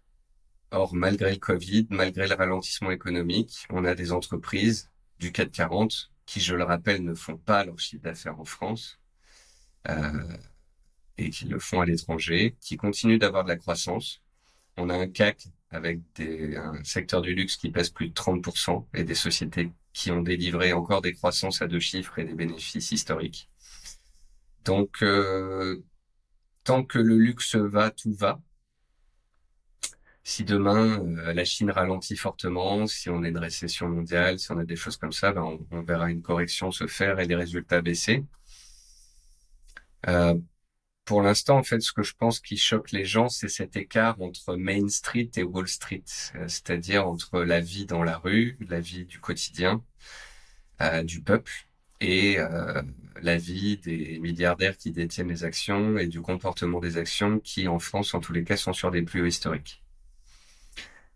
[0.71, 6.41] Or, malgré le Covid, malgré le ralentissement économique, on a des entreprises du 440 qui,
[6.41, 8.99] je le rappelle, ne font pas leur chiffre d'affaires en France
[9.89, 10.37] euh,
[11.17, 14.21] et qui le font à l'étranger, qui continuent d'avoir de la croissance.
[14.77, 18.87] On a un CAC avec des, un secteur du luxe qui pèse plus de 30%
[18.95, 22.93] et des sociétés qui ont délivré encore des croissances à deux chiffres et des bénéfices
[22.93, 23.48] historiques.
[24.69, 25.83] Donc, euh,
[26.63, 28.39] tant que le luxe va, tout va.
[30.23, 34.59] Si demain euh, la Chine ralentit fortement, si on a une récession mondiale, si on
[34.59, 37.35] a des choses comme ça, ben on, on, verra une correction se faire et les
[37.35, 38.27] résultats baisser.
[40.07, 40.35] Euh,
[41.07, 44.21] pour l'instant, en fait, ce que je pense qui choque les gens, c'est cet écart
[44.21, 46.05] entre Main Street et Wall Street,
[46.35, 49.83] euh, c'est-à-dire entre la vie dans la rue, la vie du quotidien
[50.83, 51.68] euh, du peuple
[52.01, 52.83] et euh,
[53.23, 57.79] la vie des milliardaires qui détiennent les actions et du comportement des actions qui, en
[57.79, 59.83] France, en tous les cas, sont sur des plus hauts historiques.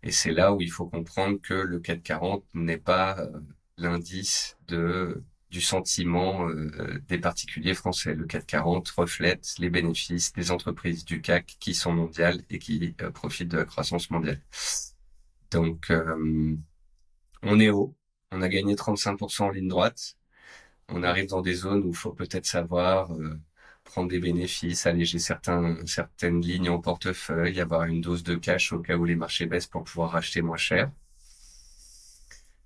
[0.03, 3.39] Et c'est là où il faut comprendre que le 440 n'est pas euh,
[3.77, 8.15] l'indice de du sentiment euh, des particuliers français.
[8.15, 13.11] Le 440 reflète les bénéfices des entreprises du CAC qui sont mondiales et qui euh,
[13.11, 14.41] profitent de la croissance mondiale.
[15.51, 16.57] Donc, euh,
[17.43, 17.95] on est haut.
[18.31, 20.15] On a gagné 35% en ligne droite.
[20.89, 23.09] On arrive dans des zones où il faut peut-être savoir
[23.83, 28.79] prendre des bénéfices, alléger certains, certaines lignes en portefeuille, avoir une dose de cash au
[28.79, 30.91] cas où les marchés baissent pour pouvoir racheter moins cher.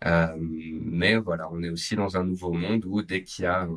[0.06, 3.68] Euh, mais voilà, on est aussi dans un nouveau monde où dès qu'il y a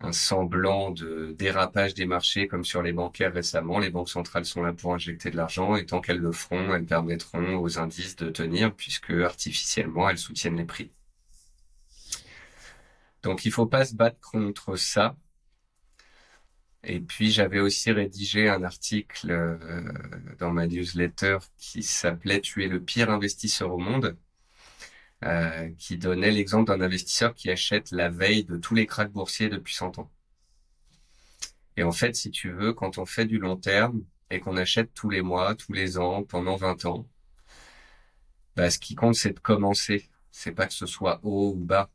[0.00, 4.62] un, semblant de dérapage des marchés comme sur les bancaires récemment, les banques centrales sont
[4.62, 8.28] là pour injecter de l'argent et tant qu'elles le feront, elles permettront aux indices de
[8.30, 10.90] tenir puisque artificiellement elles soutiennent les prix.
[13.24, 15.16] Donc il faut pas se battre contre ça.
[16.84, 19.82] Et puis j'avais aussi rédigé un article euh,
[20.38, 24.16] dans ma newsletter qui s'appelait Tu es le pire investisseur au monde
[25.24, 29.48] euh, qui donnait l'exemple d'un investisseur qui achète la veille de tous les cracks boursiers
[29.48, 30.10] depuis 100 ans.
[31.76, 34.92] Et en fait, si tu veux, quand on fait du long terme et qu'on achète
[34.94, 37.08] tous les mois, tous les ans, pendant 20 ans,
[38.56, 40.08] bah, ce qui compte, c'est de commencer.
[40.30, 41.90] C'est pas que ce soit haut ou bas.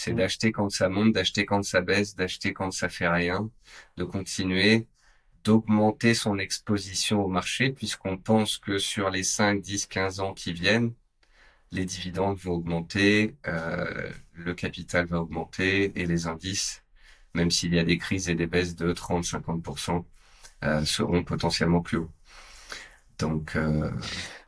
[0.00, 0.16] C'est mmh.
[0.16, 3.50] d'acheter quand ça monte, d'acheter quand ça baisse, d'acheter quand ça fait rien,
[3.98, 4.86] de continuer,
[5.44, 10.54] d'augmenter son exposition au marché, puisqu'on pense que sur les 5, 10, 15 ans qui
[10.54, 10.94] viennent,
[11.70, 16.82] les dividendes vont augmenter, euh, le capital va augmenter et les indices,
[17.34, 20.06] même s'il y a des crises et des baisses de 30-50%,
[20.64, 22.10] euh, seront potentiellement plus hauts.
[23.18, 23.90] Donc, euh,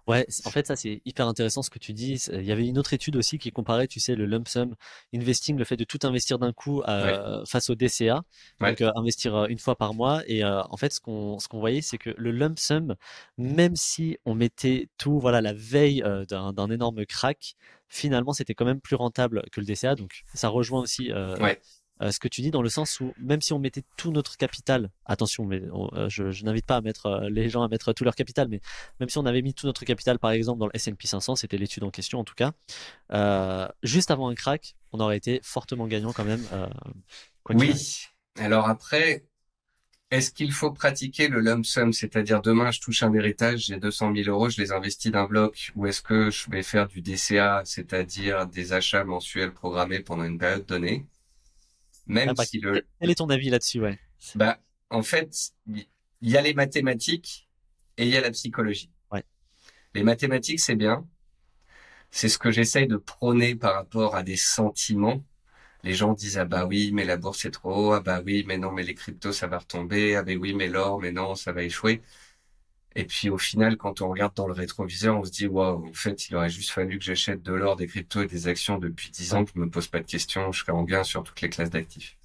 [0.09, 2.15] Ouais, en fait, ça c'est hyper intéressant ce que tu dis.
[2.33, 4.75] Il y avait une autre étude aussi qui comparait, tu sais, le lump sum
[5.15, 8.23] investing, le fait de tout investir d'un coup euh, face au DCA,
[8.61, 10.23] donc euh, investir euh, une fois par mois.
[10.27, 12.97] Et en fait, ce qu'on ce qu'on voyait, c'est que le lump sum,
[13.39, 17.55] même si on mettait tout, voilà, la veille d'un énorme crack,
[17.89, 19.95] finalement, c'était quand même plus rentable que le DCA.
[19.95, 21.61] Donc, ça rejoint aussi ouais.
[22.03, 24.37] Euh, ce que tu dis dans le sens où même si on mettait tout notre
[24.37, 28.05] capital, attention, mais euh, je, n'invite pas à mettre euh, les gens à mettre tout
[28.05, 28.61] leur capital, mais
[28.99, 31.57] même si on avait mis tout notre capital, par exemple, dans le S&P 500, c'était
[31.57, 32.53] l'étude en question en tout cas,
[33.83, 36.45] juste avant un crack, on aurait été fortement gagnant quand même.
[37.51, 38.07] oui.
[38.39, 39.25] Alors après,
[40.11, 44.15] est-ce qu'il faut pratiquer le lump sum, c'est-à-dire demain je touche un héritage, j'ai 200
[44.15, 47.63] 000 euros, je les investis d'un bloc, ou est-ce que je vais faire du DCA,
[47.65, 51.07] c'est-à-dire des achats mensuels programmés pendant une période donnée?
[52.07, 52.87] Même ah, bah, si le...
[53.01, 53.99] Quel est ton avis là-dessus, ouais?
[54.35, 54.59] Bah,
[54.91, 55.87] en fait, il
[56.23, 57.49] y a les mathématiques
[57.97, 58.91] et il y a la psychologie.
[59.11, 59.25] Ouais.
[59.95, 61.07] Les mathématiques, c'est bien.
[62.11, 65.25] C'est ce que j'essaye de prôner par rapport à des sentiments.
[65.83, 68.45] Les gens disent ah bah oui mais la bourse c'est trop haut, ah bah oui
[68.47, 71.35] mais non mais les cryptos ça va retomber, ah bah oui mais l'or mais non
[71.35, 72.03] ça va échouer.
[72.95, 75.93] Et puis au final, quand on regarde dans le rétroviseur, on se dit waouh, en
[75.95, 79.11] fait, il aurait juste fallu que j'achète de l'or, des cryptos et des actions depuis
[79.11, 81.41] dix ans, que je me pose pas de questions, je serais en gain sur toutes
[81.41, 82.17] les classes d'actifs.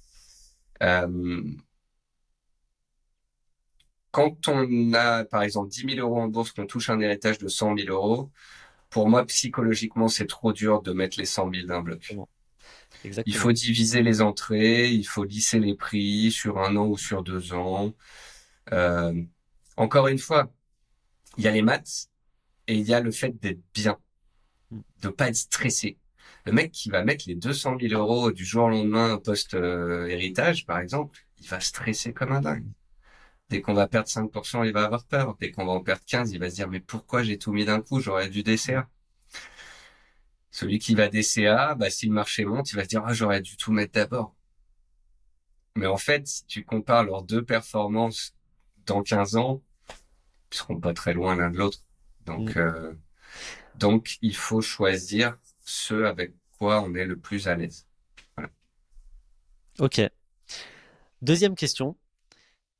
[0.82, 1.42] Euh,
[4.10, 7.48] quand on a, par exemple, 10 000 euros en bourse, qu'on touche un héritage de
[7.48, 8.30] 100 000 euros,
[8.90, 12.16] pour moi, psychologiquement, c'est trop dur de mettre les 100 000 d'un bloc.
[13.04, 13.32] Exactement.
[13.32, 17.22] Il faut diviser les entrées, il faut lisser les prix sur un an ou sur
[17.22, 17.94] deux ans.
[18.72, 19.22] Euh,
[19.76, 20.50] encore une fois,
[21.38, 22.08] il y a les maths
[22.66, 23.96] et il y a le fait d'être bien,
[24.70, 24.80] hmm.
[25.02, 25.98] de pas être stressé.
[26.44, 30.78] Le mec qui va mettre les 200 000 euros du jour au lendemain post-héritage, par
[30.78, 32.66] exemple, il va stresser comme un dingue.
[33.50, 35.36] Dès qu'on va perdre 5%, il va avoir peur.
[35.40, 37.64] Dès qu'on va en perdre 15, il va se dire, mais pourquoi j'ai tout mis
[37.64, 38.00] d'un coup?
[38.00, 38.88] J'aurais dû DCA.
[40.50, 43.40] Celui qui va DCA, bah, si le marché monte, il va se dire, ah, j'aurais
[43.40, 44.34] dû tout mettre d'abord.
[45.76, 48.34] Mais en fait, si tu compares leurs deux performances
[48.86, 49.62] dans 15 ans,
[50.50, 51.78] seront pas très loin l'un de l'autre.
[52.24, 52.58] Donc, mm.
[52.58, 52.92] euh,
[53.76, 57.86] donc, il faut choisir ce avec quoi on est le plus à l'aise.
[58.36, 58.50] Voilà.
[59.78, 60.00] Ok.
[61.22, 61.96] Deuxième question.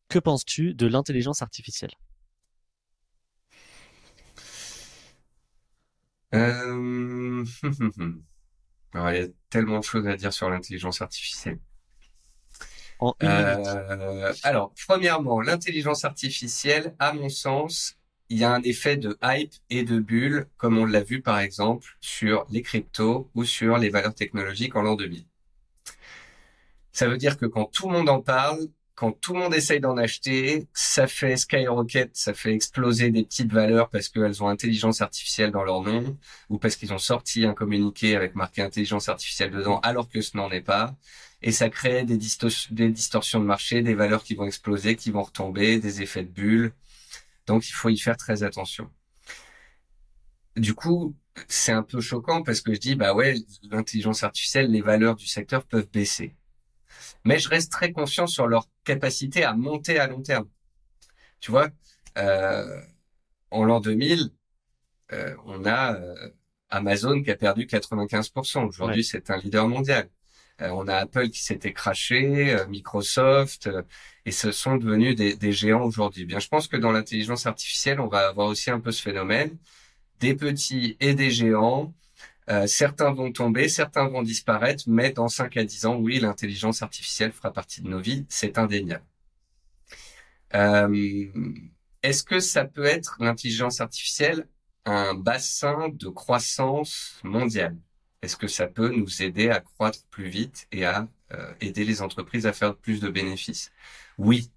[0.08, 1.92] Que penses-tu de l'intelligence artificielle?
[6.34, 7.44] Euh...
[8.92, 11.58] Alors, il y a tellement de choses à dire sur l'intelligence artificielle.
[13.22, 17.96] Euh, alors, premièrement, l'intelligence artificielle, à mon sens,
[18.28, 21.38] il y a un effet de hype et de bulle, comme on l'a vu par
[21.38, 25.24] exemple sur les cryptos ou sur les valeurs technologiques en l'an 2000.
[26.92, 28.58] Ça veut dire que quand tout le monde en parle,
[28.94, 33.52] quand tout le monde essaye d'en acheter, ça fait skyrocket, ça fait exploser des petites
[33.52, 36.18] valeurs parce qu'elles ont intelligence artificielle dans leur nom
[36.48, 40.36] ou parce qu'ils ont sorti un communiqué avec marqué intelligence artificielle dedans alors que ce
[40.36, 40.96] n'en est pas.
[41.42, 42.18] Et ça crée des,
[42.70, 46.30] des distorsions de marché, des valeurs qui vont exploser, qui vont retomber, des effets de
[46.30, 46.72] bulle.
[47.46, 48.90] Donc il faut y faire très attention.
[50.56, 51.14] Du coup,
[51.46, 53.36] c'est un peu choquant parce que je dis, bah ouais,
[53.70, 56.34] l'intelligence artificielle, les valeurs du secteur peuvent baisser
[57.24, 60.48] mais je reste très confiant sur leur capacité à monter à long terme.
[61.40, 61.68] Tu vois,
[62.16, 62.80] euh,
[63.50, 64.30] en l'an 2000,
[65.12, 66.30] euh, on a euh,
[66.70, 68.66] Amazon qui a perdu 95%.
[68.66, 70.08] Aujourd'hui, c'est un leader mondial.
[70.60, 73.70] Euh, on a Apple qui s'était craché, euh, Microsoft,
[74.24, 76.24] et ce sont devenus des, géants aujourd'hui.
[76.24, 79.56] Bien, je pense que dans l'intelligence artificielle, on va avoir aussi un peu ce phénomène
[80.20, 81.94] des petits et des géants
[82.50, 86.82] euh, certains vont tomber, certains vont disparaître, mais dans 5 à 10 ans, oui, l'intelligence
[86.82, 89.04] artificielle fera partie de nos vies, c'est indéniable.
[90.54, 91.26] Euh,
[92.02, 94.48] Est-ce que ça peut être l'intelligence artificielle
[94.86, 97.76] un bassin de croissance mondiale?
[98.22, 102.02] Est-ce que ça peut nous aider à croître plus vite et à euh, aider les
[102.02, 103.70] entreprises à faire plus de bénéfices?
[104.18, 104.50] Oui,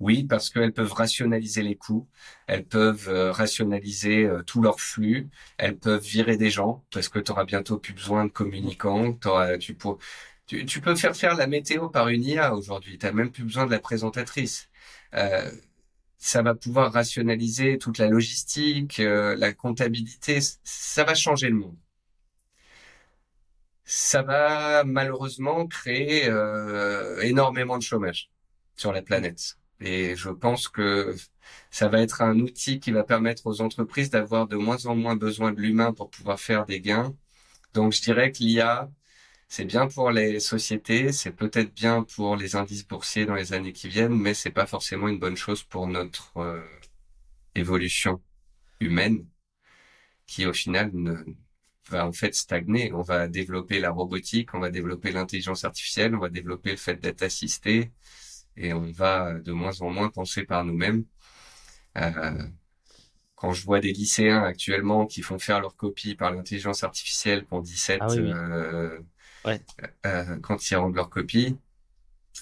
[0.00, 2.08] oui, parce qu'elles peuvent rationaliser les coûts,
[2.48, 5.28] elles peuvent euh, rationaliser euh, tous leurs flux,
[5.58, 9.12] elles peuvent virer des gens parce que tu auras bientôt plus besoin de communicants.
[9.60, 9.96] tu, peux,
[10.46, 12.98] tu, peux faire faire la météo par une IA aujourd'hui.
[12.98, 14.68] Tu n'as même plus besoin de la présentatrice.
[15.14, 15.50] Euh,
[16.18, 20.40] ça va pouvoir rationaliser toute la logistique, la comptabilité.
[20.64, 21.76] Ça va changer le monde.
[23.84, 26.26] Ça va malheureusement créer
[27.22, 28.30] énormément de chômage
[28.76, 29.58] sur la planète.
[29.80, 31.14] Et je pense que
[31.70, 35.16] ça va être un outil qui va permettre aux entreprises d'avoir de moins en moins
[35.16, 37.14] besoin de l'humain pour pouvoir faire des gains.
[37.74, 38.90] Donc je dirais que l'IA,
[39.48, 43.72] c'est bien pour les sociétés, c'est peut-être bien pour les indices boursiers dans les années
[43.72, 46.62] qui viennent, mais c'est pas forcément une bonne chose pour notre euh,
[47.54, 48.22] évolution
[48.80, 49.26] humaine,
[50.26, 51.14] qui au final ne,
[51.88, 52.92] va en fait stagner.
[52.92, 56.96] On va développer la robotique, on va développer l'intelligence artificielle, on va développer le fait
[56.96, 57.92] d'être assisté,
[58.56, 61.04] et on va de moins en moins penser par nous-mêmes.
[61.98, 62.42] Euh,
[63.34, 67.60] quand je vois des lycéens actuellement qui font faire leur copie par l'intelligence artificielle pour
[67.62, 68.98] 17 ah euh,
[70.06, 71.56] euh, quand ils rendent leur copie,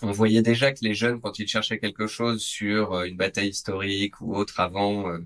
[0.02, 3.48] on voyait déjà que les jeunes, quand ils cherchaient quelque chose sur euh, une bataille
[3.48, 5.18] historique ou autre avant, euh,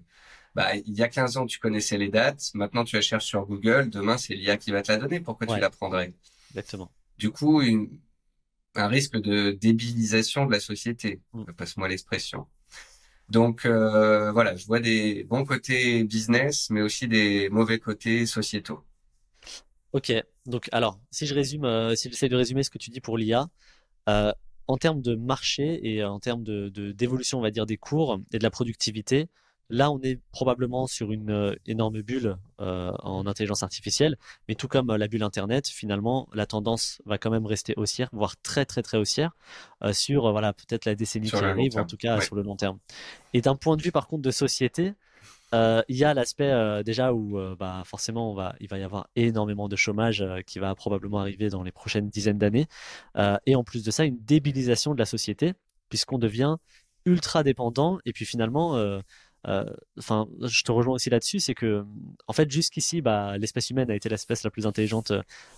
[0.55, 2.51] bah, il y a 15 ans, tu connaissais les dates.
[2.55, 3.91] Maintenant, tu la cherches sur Google.
[3.91, 5.21] Demain, c'est l'IA qui va te la donner.
[5.21, 6.13] Pourquoi tu la prendrais
[6.51, 6.91] Exactement.
[7.19, 7.99] Du coup, une,
[8.75, 11.45] un risque de débilisation de la société, mm.
[11.57, 12.47] passe-moi l'expression.
[13.29, 18.85] Donc euh, voilà, je vois des bons côtés business, mais aussi des mauvais côtés sociétaux.
[19.93, 20.13] Ok,
[20.47, 23.17] donc alors si je résume, euh, si j'essaie de résumer ce que tu dis pour
[23.17, 23.49] l'IA,
[24.09, 24.33] euh,
[24.67, 28.39] en termes de marché et en termes de d'évolution, on va dire, des cours et
[28.39, 29.29] de la productivité,
[29.71, 34.69] Là, on est probablement sur une euh, énorme bulle euh, en intelligence artificielle, mais tout
[34.69, 38.67] comme euh, la bulle Internet, finalement, la tendance va quand même rester haussière, voire très
[38.67, 39.33] très très haussière
[39.93, 42.79] sur voilà peut-être la décennie qui arrive, en tout cas sur le long terme.
[43.33, 44.93] Et d'un point de vue par contre de société,
[45.53, 49.69] il y a l'aspect déjà où bah, forcément on va, il va y avoir énormément
[49.69, 52.67] de chômage qui va probablement arriver dans les prochaines dizaines d'années,
[53.47, 55.55] et en plus de ça une débilisation de la société
[55.89, 56.57] puisqu'on devient
[57.07, 58.77] ultra dépendant et puis finalement
[59.47, 59.65] euh,
[59.99, 61.85] enfin, je te rejoins aussi là-dessus, c'est que,
[62.27, 65.13] en fait, jusqu'ici, bah, l'espèce humaine a été l'espèce la plus intelligente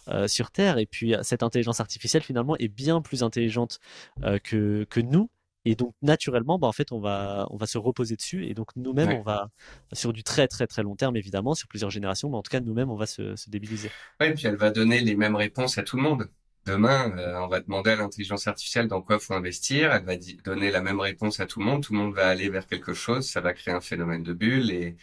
[0.09, 3.78] euh, sur Terre, et puis cette intelligence artificielle finalement est bien plus intelligente
[4.24, 5.30] euh, que que nous.
[5.68, 8.68] Et donc naturellement, bah, en fait, on va on va se reposer dessus, et donc
[8.76, 9.51] nous-mêmes, on va
[9.93, 12.61] sur du très très très long terme évidemment, sur plusieurs générations, mais en tout cas
[12.61, 13.91] nous-mêmes, on va se, se débiliser.
[14.20, 16.28] Oui, et puis elle va donner les mêmes réponses à tout le monde.
[16.66, 19.92] Demain, euh, on va demander à l'intelligence artificielle dans quoi faut investir.
[19.92, 21.82] Elle va donner la même réponse à tout le monde.
[21.84, 23.28] Tout le monde va aller vers quelque chose.
[23.28, 24.96] Ça va créer un phénomène de bulle et,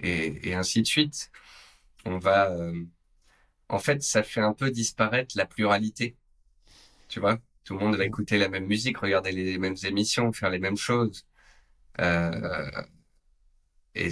[0.00, 1.30] et, et ainsi de suite.
[2.06, 2.84] On va, euh,
[3.68, 6.16] en fait, ça fait un peu disparaître la pluralité.
[7.08, 10.50] Tu vois, tout le monde va écouter la même musique, regarder les mêmes émissions, faire
[10.50, 11.26] les mêmes choses.
[12.00, 12.70] Euh,
[13.94, 14.10] et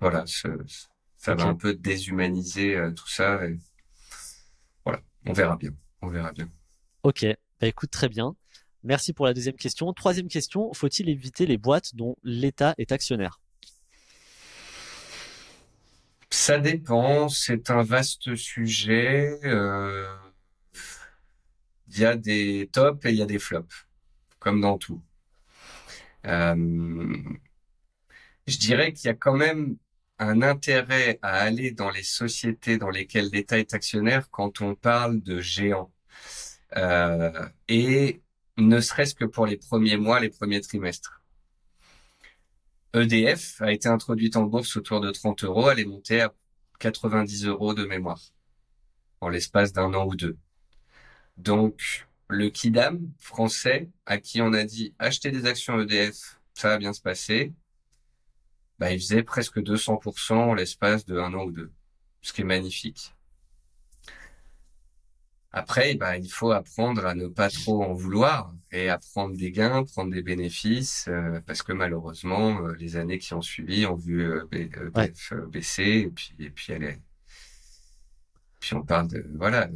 [0.00, 3.44] voilà, ça va un peu déshumaniser euh, tout ça.
[3.46, 3.58] Et
[4.84, 5.70] voilà, on verra bien.
[6.02, 6.48] On verra bien.
[7.02, 7.24] Ok,
[7.60, 8.36] bah écoute, très bien.
[8.82, 9.92] Merci pour la deuxième question.
[9.92, 13.40] Troisième question, faut-il éviter les boîtes dont l'État est actionnaire?
[16.30, 19.38] Ça dépend, c'est un vaste sujet.
[19.44, 20.06] Euh,
[21.88, 23.86] il y a des tops et il y a des flops,
[24.38, 25.02] comme dans tout.
[26.26, 26.54] Euh,
[28.46, 29.76] je dirais qu'il y a quand même
[30.18, 35.20] un intérêt à aller dans les sociétés dans lesquelles l'État est actionnaire quand on parle
[35.22, 35.92] de géants.
[36.76, 38.22] Euh, et
[38.56, 41.22] ne serait-ce que pour les premiers mois, les premiers trimestres.
[42.94, 46.32] EDF a été introduite en bourse autour de 30 euros, elle est montée à
[46.78, 48.20] 90 euros de mémoire
[49.20, 50.38] en l'espace d'un an ou deux.
[51.36, 56.78] Donc, le Kidam français, à qui on a dit acheter des actions EDF, ça va
[56.78, 57.52] bien se passer,
[58.78, 61.72] bah, il faisait presque 200% en l'espace de un an ou deux,
[62.22, 63.12] ce qui est magnifique.
[65.58, 69.52] Après, bah, il faut apprendre à ne pas trop en vouloir et à prendre des
[69.52, 73.94] gains, prendre des bénéfices, euh, parce que malheureusement, euh, les années qui ont suivi ont
[73.94, 74.44] vu euh,
[75.50, 77.00] baisser et puis et puis elle est.
[78.60, 79.70] Puis on parle de voilà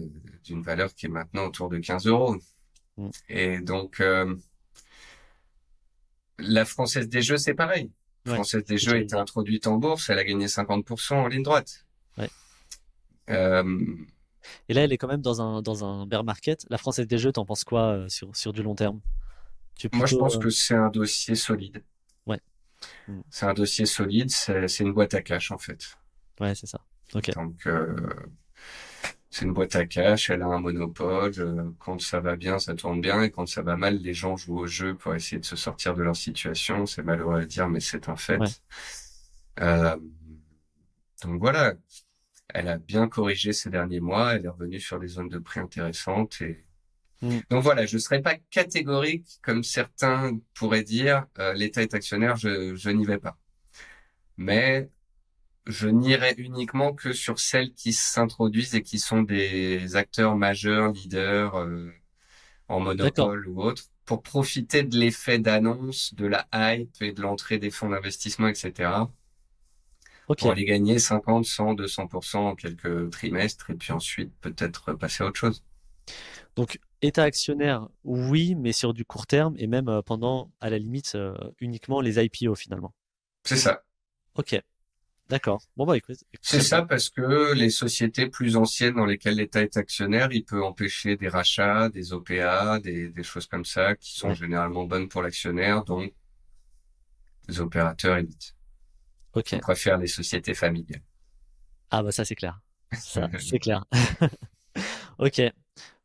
[0.45, 2.37] d'une valeur qui est maintenant autour de 15 euros.
[2.99, 3.09] Mm.
[3.31, 4.03] Et donc
[6.39, 7.91] la française des jeux, c'est pareil.
[8.27, 11.43] La française des jeux a été introduite en bourse, elle a gagné 50% en ligne
[11.43, 11.87] droite.
[12.19, 12.29] Ouais.
[14.69, 16.67] Et là, elle est quand même dans un, dans un bear market.
[16.71, 19.01] La Française des Jeux, t'en penses quoi euh, sur, sur du long terme?
[19.93, 21.83] Moi, je pense euh, que c'est un dossier solide.
[22.27, 22.41] Ouais.
[23.09, 23.21] Mm.
[23.31, 25.97] C'est un dossier solide, c'est une boîte à cash, en fait.
[26.39, 26.81] Ouais, c'est ça.
[27.15, 27.33] Ok.
[27.35, 27.97] Donc, euh,
[29.31, 31.33] c'est une boîte à cash, elle a un monopole.
[31.79, 33.23] quand ça va bien, ça tourne bien.
[33.23, 35.95] Et quand ça va mal, les gens jouent au jeu pour essayer de se sortir
[35.95, 36.85] de leur situation.
[36.87, 38.39] C'est malheureux à dire, mais c'est un fait.
[41.23, 41.75] donc voilà,
[42.55, 44.35] elle a bien corrigé ces derniers mois.
[44.35, 46.41] Elle est revenue sur des zones de prix intéressantes.
[46.41, 46.65] Et...
[47.23, 47.39] Mm.
[47.51, 51.27] Donc voilà, je ne serais pas catégorique comme certains pourraient dire.
[51.39, 53.39] Euh, L'État est actionnaire, je, je n'y vais pas.
[54.37, 54.91] Mais
[55.71, 61.57] je n'irai uniquement que sur celles qui s'introduisent et qui sont des acteurs majeurs, leaders
[61.57, 61.91] euh,
[62.69, 67.59] en monopole ou autre, pour profiter de l'effet d'annonce, de la hype et de l'entrée
[67.59, 69.05] des fonds d'investissement, etc
[70.37, 75.27] pour aller gagner 50, 100, 200% en quelques trimestres et puis ensuite peut-être passer à
[75.27, 75.63] autre chose.
[76.57, 80.79] Donc, État actionnaire, oui, mais sur du court terme et même euh, pendant, à la
[80.79, 82.93] limite, euh, uniquement les IPO finalement.
[83.45, 83.83] C'est ça.
[84.35, 84.61] Ok.
[85.31, 85.63] D'accord.
[85.77, 86.19] Bon, bah écoute.
[86.43, 90.61] C'est ça parce que les sociétés plus anciennes dans lesquelles l'État est actionnaire, il peut
[90.61, 95.85] empêcher des rachats, des OPA, des, choses comme ça qui sont généralement bonnes pour l'actionnaire,
[95.85, 96.13] donc
[97.47, 98.57] les opérateurs évitent.
[99.35, 99.51] Ok.
[99.53, 101.03] On préfère les sociétés familiales.
[101.93, 102.61] Ah bah ça c'est clair.
[102.93, 103.85] Ça c'est clair.
[105.19, 105.43] ok.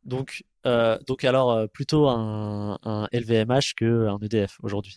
[0.04, 4.96] Donc euh, donc alors euh, plutôt un, un LVMH que un EDF aujourd'hui?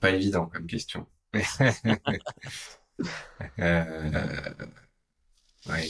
[0.00, 1.06] Pas évident comme question.
[3.58, 4.52] Euh,
[5.68, 5.88] ouais.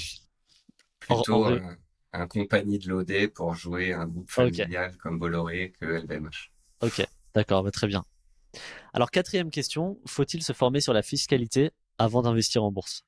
[1.00, 1.46] Plutôt
[2.12, 6.52] un, compagnie de l'OD pour jouer un groupe familial comme Bolloré que LVMH.
[6.80, 8.04] Ok, d'accord, bah, très bien.
[8.92, 13.04] Alors, quatrième question, faut-il se former sur la fiscalité avant d'investir en bourse?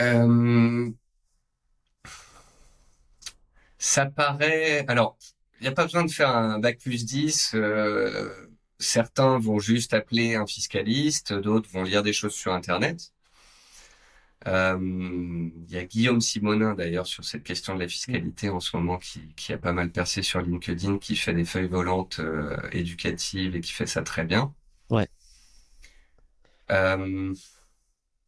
[0.00, 0.90] Euh,
[3.78, 4.84] Ça paraît.
[4.88, 5.18] Alors,
[5.60, 7.52] il n'y a pas besoin de faire un bac plus 10.
[7.54, 8.51] Euh,
[8.82, 13.12] certains vont juste appeler un fiscaliste, d'autres vont lire des choses sur Internet.
[14.48, 18.76] Euh, il y a Guillaume Simonin d'ailleurs sur cette question de la fiscalité en ce
[18.76, 22.56] moment qui, qui a pas mal percé sur LinkedIn, qui fait des feuilles volantes euh,
[22.72, 24.52] éducatives et qui fait ça très bien.
[24.90, 25.08] Ouais.
[26.70, 27.32] Euh,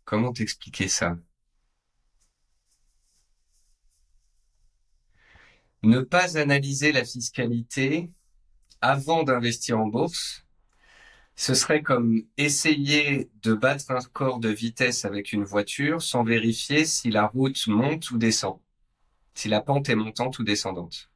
[0.05, 1.19] comment t'expliquer ça?
[5.83, 8.11] Ne pas analyser la fiscalité
[8.85, 10.45] avant d'investir en bourse,
[11.37, 16.85] ce serait comme essayer de battre un record de vitesse avec une voiture sans vérifier
[16.85, 18.59] si la route monte ou descend,
[19.33, 21.09] si la pente est montante ou descendante.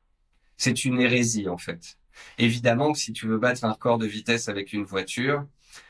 [0.56, 1.98] C'est une hérésie en fait.
[2.38, 5.46] Évidemment que si tu veux battre un record de vitesse avec une voiture,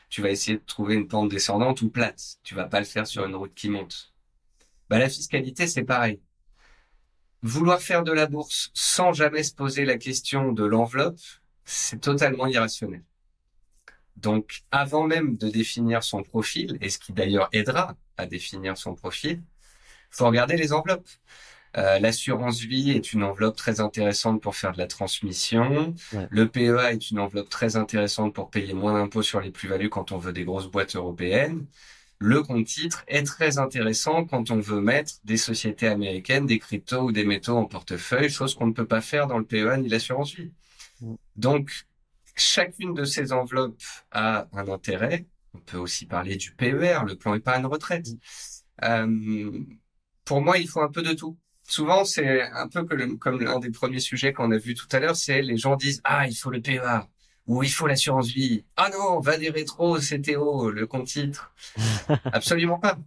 [0.09, 2.39] tu vas essayer de trouver une pente descendante ou plate.
[2.43, 4.13] Tu vas pas le faire sur une route qui monte.
[4.89, 6.19] Bah, la fiscalité, c'est pareil.
[7.41, 11.21] Vouloir faire de la bourse sans jamais se poser la question de l'enveloppe,
[11.69, 13.03] c'est totalement irrationnel.
[14.17, 18.95] Donc, avant même de définir son profil, et ce qui d'ailleurs aidera à définir son
[18.95, 19.41] profil,
[20.09, 21.07] faut regarder les enveloppes.
[21.77, 25.93] Euh, L'assurance vie est une enveloppe très intéressante pour faire de la transmission.
[26.31, 30.11] Le PEA est une enveloppe très intéressante pour payer moins d'impôts sur les plus-values quand
[30.11, 31.67] on veut des grosses boîtes européennes.
[32.17, 37.03] Le compte titre est très intéressant quand on veut mettre des sociétés américaines, des cryptos
[37.03, 39.87] ou des métaux en portefeuille, chose qu'on ne peut pas faire dans le PEA ni
[39.87, 40.51] l'assurance vie.
[41.35, 41.87] Donc,
[42.35, 43.81] chacune de ces enveloppes
[44.11, 45.25] a un intérêt.
[45.53, 48.07] On peut aussi parler du PER, le plan épargne retraite.
[48.83, 49.51] Euh,
[50.25, 51.37] pour moi, il faut un peu de tout.
[51.63, 52.83] Souvent, c'est un peu
[53.17, 56.01] comme l'un des premiers sujets qu'on a vu tout à l'heure, c'est les gens disent
[56.03, 57.07] ah il faut le PEA
[57.45, 58.63] ou il faut l'assurance vie.
[58.77, 61.53] Ah non, va des rétros, CTO, le compte titre.
[62.25, 62.97] Absolument pas.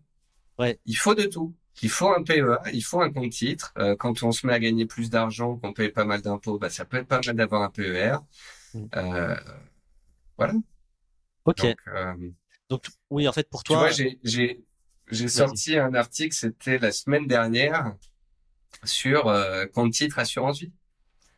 [0.58, 0.78] Ouais.
[0.84, 1.54] Il faut de tout.
[1.80, 3.72] Il faut un PEA, il faut un compte titre.
[3.78, 6.70] Euh, quand on se met à gagner plus d'argent, qu'on paye pas mal d'impôts, bah,
[6.70, 8.18] ça peut être pas mal d'avoir un PER.
[8.74, 8.84] Mm.
[8.96, 9.36] Euh,
[10.36, 10.54] voilà.
[11.44, 11.66] Ok.
[12.68, 13.90] Donc, euh, oui, en fait, pour toi.
[13.90, 14.64] Tu vois, j'ai
[15.10, 17.96] j'ai sorti un article, c'était la semaine dernière,
[18.84, 20.72] sur euh, compte titre assurance vie.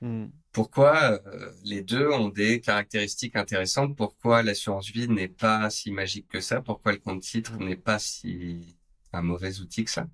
[0.01, 0.27] Mm.
[0.53, 3.97] Pourquoi euh, les deux ont des caractéristiques intéressantes?
[3.97, 6.61] Pourquoi l'assurance vie n'est pas si magique que ça?
[6.61, 7.65] Pourquoi le compte titre mm.
[7.65, 8.77] n'est pas si
[9.13, 10.07] un mauvais outil que ça?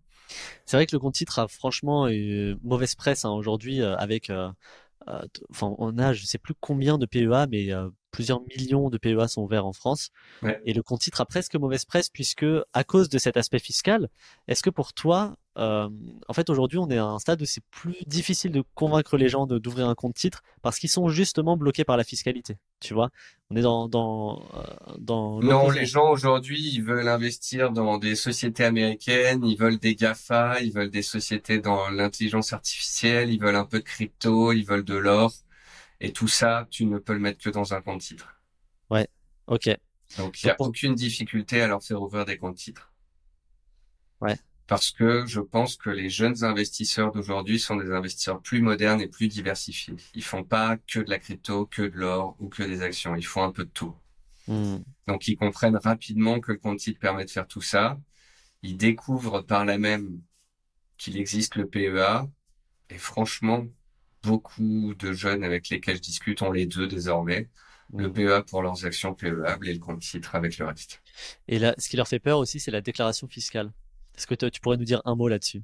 [0.67, 4.31] C'est vrai que le compte titre a franchement une mauvaise presse hein, aujourd'hui avec
[5.09, 5.21] euh,
[5.51, 9.29] enfin, on a, je sais plus combien de PEA, mais euh, plusieurs millions de PEA
[9.29, 10.11] sont ouverts en France.
[10.65, 14.09] Et le compte titre a presque mauvaise presse puisque, à cause de cet aspect fiscal,
[14.49, 15.89] est-ce que pour toi, euh,
[16.29, 19.29] en fait, aujourd'hui, on est à un stade où c'est plus difficile de convaincre les
[19.29, 22.57] gens d'ouvrir un compte titre parce qu'ils sont justement bloqués par la fiscalité.
[22.79, 23.11] Tu vois,
[23.51, 25.41] on est dans dans euh, dans.
[25.41, 30.61] Non, les gens aujourd'hui, ils veulent investir dans des sociétés américaines, ils veulent des Gafa,
[30.61, 34.85] ils veulent des sociétés dans l'intelligence artificielle, ils veulent un peu de crypto, ils veulent
[34.85, 35.33] de l'or,
[36.01, 38.41] et tout ça, tu ne peux le mettre que dans un compte titre.
[38.89, 39.09] Ouais.
[39.49, 39.69] Ok.
[40.17, 42.93] Donc il n'y a aucune difficulté à leur faire ouvrir des comptes titres.
[44.21, 44.39] Ouais
[44.71, 49.09] parce que je pense que les jeunes investisseurs d'aujourd'hui sont des investisseurs plus modernes et
[49.09, 49.97] plus diversifiés.
[50.15, 53.17] Ils font pas que de la crypto, que de l'or ou que des actions.
[53.17, 53.97] Ils font un peu de tout.
[54.47, 54.77] Hmm.
[55.09, 57.99] Donc ils comprennent rapidement que le compte permet de faire tout ça.
[58.63, 60.21] Ils découvrent par là même
[60.99, 62.29] qu'il existe le PEA.
[62.91, 63.67] Et franchement,
[64.23, 67.51] beaucoup de jeunes avec lesquels je discute ont les deux désormais.
[67.93, 68.13] Le hmm.
[68.13, 71.03] PEA pour leurs actions PEAbles et le compte titre avec le reste.
[71.49, 73.73] Et là, ce qui leur fait peur aussi, c'est la déclaration fiscale.
[74.21, 75.63] Est-ce que tu pourrais nous dire un mot là-dessus?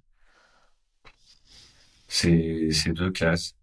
[2.09, 3.55] C'est deux classes.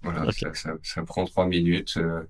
[0.00, 1.98] Voilà, ça, prend trois minutes.
[1.98, 2.22] Euh,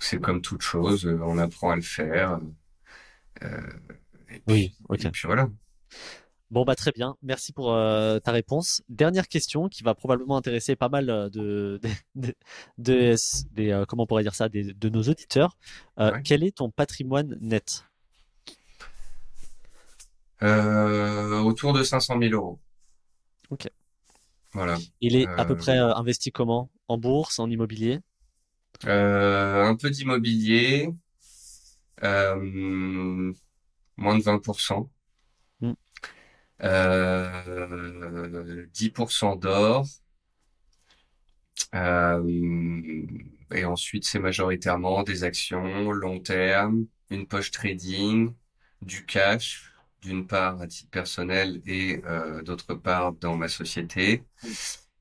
[0.00, 2.40] c'est comme toute chose, euh, on apprend à le faire.
[3.44, 3.60] Euh,
[4.28, 5.48] et puis, oui, et puis voilà.
[6.50, 8.82] Bon bah très bien, merci pour ta réponse.
[8.88, 11.80] Dernière question qui va probablement intéresser pas mal de,
[12.76, 15.56] de, comment on pourrait dire ça, de nos auditeurs.
[16.24, 17.84] Quel est ton patrimoine net?
[20.42, 22.60] Euh, autour de 500 000 euros.
[23.50, 23.68] Ok.
[24.52, 24.76] Voilà.
[25.00, 26.70] Il est à peu près euh, investi comment?
[26.88, 28.00] En bourse, en immobilier?
[28.86, 30.88] Euh, Un peu d'immobilier,
[32.02, 33.32] moins
[34.18, 34.88] de 20%.
[36.60, 39.40] 10% hmm.
[39.40, 39.86] d'or.
[43.52, 48.34] et ensuite, c'est majoritairement des actions long terme, une poche trading,
[48.82, 49.72] du cash,
[50.06, 54.24] d'une part à titre personnel et euh, d'autre part dans ma société,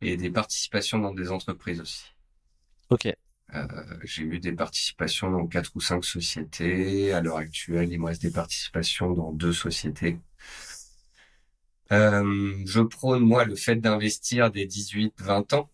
[0.01, 2.03] et des participations dans des entreprises aussi.
[2.89, 3.05] Ok.
[3.53, 3.67] Euh,
[4.03, 7.13] j'ai eu des participations dans quatre ou cinq sociétés.
[7.13, 10.19] À l'heure actuelle, il me reste des participations dans deux sociétés.
[11.91, 15.69] euh, Je prône, moi, le fait d'investir des 18-20 ans.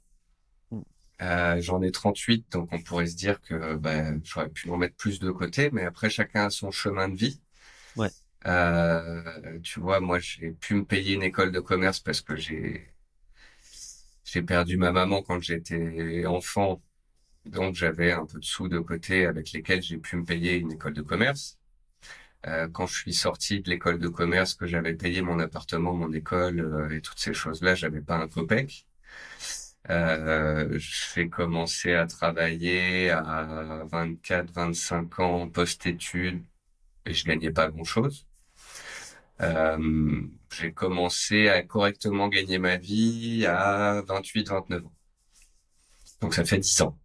[0.71, 0.81] Mm.
[1.21, 4.95] Euh, J'en ai 38, donc on pourrait se dire que ben, j'aurais pu en mettre
[4.95, 7.41] plus de côté, mais après, chacun a son chemin de vie.
[8.47, 12.93] Euh, tu vois, moi, j'ai pu me payer une école de commerce parce que j'ai
[14.23, 16.81] j'ai perdu ma maman quand j'étais enfant,
[17.45, 20.73] donc j'avais un peu de sous de côté avec lesquels j'ai pu me payer une
[20.73, 21.59] école de commerce.
[22.47, 26.13] Euh, quand je suis sorti de l'école de commerce, que j'avais payé mon appartement, mon
[26.13, 28.87] école euh, et toutes ces choses-là, j'avais pas un copec.
[29.89, 36.43] Euh, j'ai commencé à travailler à 24, 25 ans post-études
[37.05, 38.27] et je gagnais pas grand-chose.
[39.41, 40.21] Euh,
[40.51, 44.93] j'ai commencé à correctement gagner ma vie à 28, 29 ans.
[46.21, 46.97] Donc ça fait 10 ans.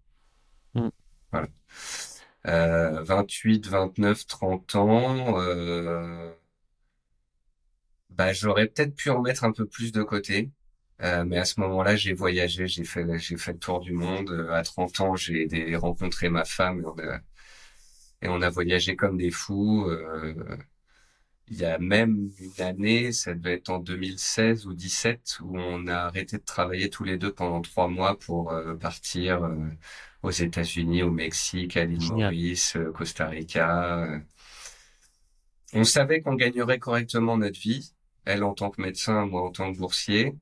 [0.74, 0.88] Mm.
[1.32, 1.48] Voilà.
[2.46, 6.32] Euh, 28, 29, 30 ans, euh,
[8.10, 10.50] bah, j'aurais peut-être pu en mettre un peu plus de côté.
[11.02, 14.48] Euh, mais à ce moment-là, j'ai voyagé, j'ai fait, j'ai fait le tour du monde.
[14.50, 17.20] À 30 ans, j'ai rencontré ma femme et on a,
[18.22, 19.86] et on a voyagé comme des fous.
[19.88, 20.34] Euh,
[21.48, 25.86] il y a même une année, ça devait être en 2016 ou 17, où on
[25.86, 29.54] a arrêté de travailler tous les deux pendant trois mois pour euh, partir euh,
[30.22, 34.20] aux États-Unis, au Mexique, à l'île Maurice, euh, Costa Rica.
[35.72, 37.92] On savait qu'on gagnerait correctement notre vie,
[38.24, 40.34] elle en tant que médecin, moi en tant que boursier.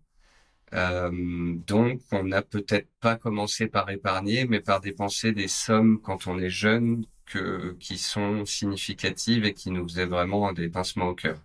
[0.74, 6.38] Donc, on n'a peut-être pas commencé par épargner, mais par dépenser des sommes quand on
[6.38, 11.38] est jeune que, qui sont significatives et qui nous faisaient vraiment des pincements au cœur.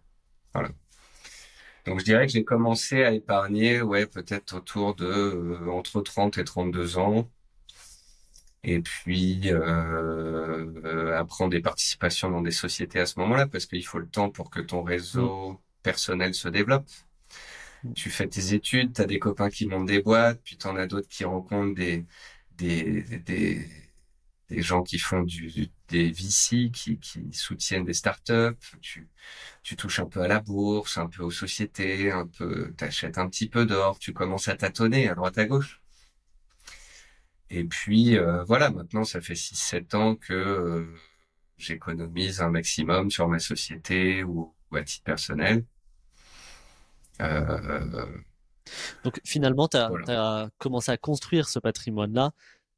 [0.54, 0.70] Voilà.
[1.86, 6.38] Donc je dirais que j'ai commencé à épargner, ouais, peut-être autour de euh, entre 30
[6.38, 7.30] et 32 ans.
[8.64, 9.60] Et puis euh,
[10.84, 14.08] euh, à prendre des participations dans des sociétés à ce moment-là, parce qu'il faut le
[14.08, 15.58] temps pour que ton réseau mm.
[15.84, 16.86] personnel se développe.
[17.96, 20.76] Tu fais tes études, tu as des copains qui montent des boîtes, puis tu en
[20.76, 22.06] as d'autres qui rencontrent des,
[22.58, 23.04] des,
[24.50, 28.58] des gens qui font du, des VC, qui, qui soutiennent des startups.
[28.82, 29.08] Tu,
[29.64, 33.30] tu touches un peu à la bourse, un peu aux sociétés, un peu, t'achètes un
[33.30, 35.82] petit peu d'or, tu commences à tâtonner à droite à gauche.
[37.50, 40.86] Et puis euh, voilà, maintenant ça fait 6-7 ans que euh,
[41.58, 45.66] j'économise un maximum sur ma société ou, à titre personnel.
[47.22, 48.06] Euh,
[49.04, 52.32] Donc finalement, tu as, as, commencé à construire ce patrimoine-là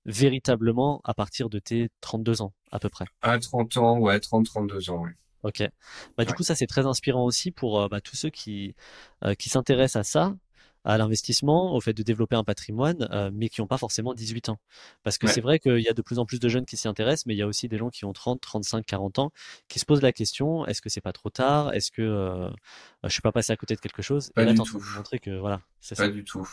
[0.06, 3.06] véritablement à partir de tes 32 ans, à peu près.
[3.22, 5.12] À 30 ans, ouais, 30-32 ans, ouais.
[5.44, 5.64] Ok.
[6.18, 8.76] Bah, du coup, ça, c'est très inspirant aussi pour euh, bah, tous ceux qui,
[9.26, 10.36] euh, qui s'intéressent à ça,
[10.84, 14.50] à l'investissement, au fait de développer un patrimoine, euh, mais qui n'ont pas forcément 18
[14.50, 14.60] ans.
[15.04, 16.88] Parce que c'est vrai qu'il y a de plus en plus de jeunes qui s'y
[16.88, 19.32] intéressent, mais il y a aussi des gens qui ont 30, 35, 40 ans,
[19.68, 21.74] qui se posent la question, est-ce que c'est pas trop tard?
[21.74, 22.50] Est-ce que
[23.04, 24.32] je suis pas passé à côté de quelque chose?
[24.36, 24.82] Pas Et là, du tout.
[24.96, 26.48] montrer que voilà, c'est Pas du tout.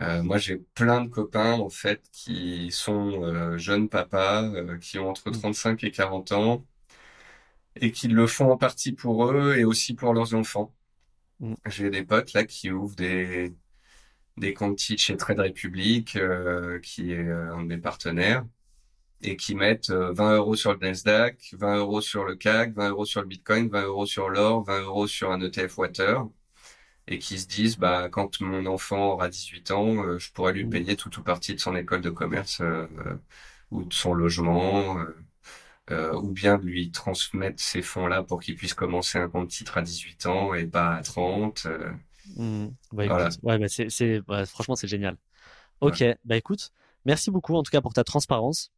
[0.00, 4.98] Euh, moi, j'ai plein de copains en fait qui sont euh, jeunes papas, euh, qui
[4.98, 5.86] ont entre 35 mm.
[5.86, 6.66] et 40 ans,
[7.76, 10.74] et qui le font en partie pour eux et aussi pour leurs enfants.
[11.40, 11.54] Mm.
[11.66, 13.54] J'ai des potes là qui ouvrent des
[14.36, 16.18] des comptes chez Trade Republic,
[16.82, 18.44] qui est un de mes partenaires,
[19.22, 23.06] et qui mettent 20 euros sur le Nasdaq, 20 euros sur le CAC, 20 euros
[23.06, 26.26] sur le Bitcoin, 20 euros sur l'or, 20 euros sur un ETF Water
[27.08, 30.64] et qui se disent bah quand mon enfant aura 18 ans, euh, je pourrais lui
[30.64, 30.70] mmh.
[30.70, 33.14] payer tout ou partie de son école de commerce euh, euh,
[33.70, 34.98] ou de son logement
[35.90, 39.82] ou bien de lui transmettre ces fonds-là pour qu'il puisse commencer un compte titre à
[39.82, 41.66] 18 ans et pas à 30.
[42.36, 42.66] Mmh.
[42.92, 45.16] Bah, ouais, bah, c'est, franchement, c'est génial.
[45.80, 46.70] Ok, bah écoute,
[47.04, 48.72] merci beaucoup en tout cas pour ta transparence.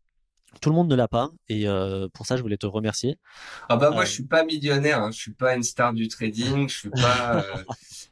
[0.63, 3.19] Tout le monde ne l'a pas et euh, pour ça je voulais te remercier.
[3.69, 5.11] Ah bah moi euh, je suis pas millionnaire, hein.
[5.11, 7.65] je suis pas une star du trading, je suis pas, euh,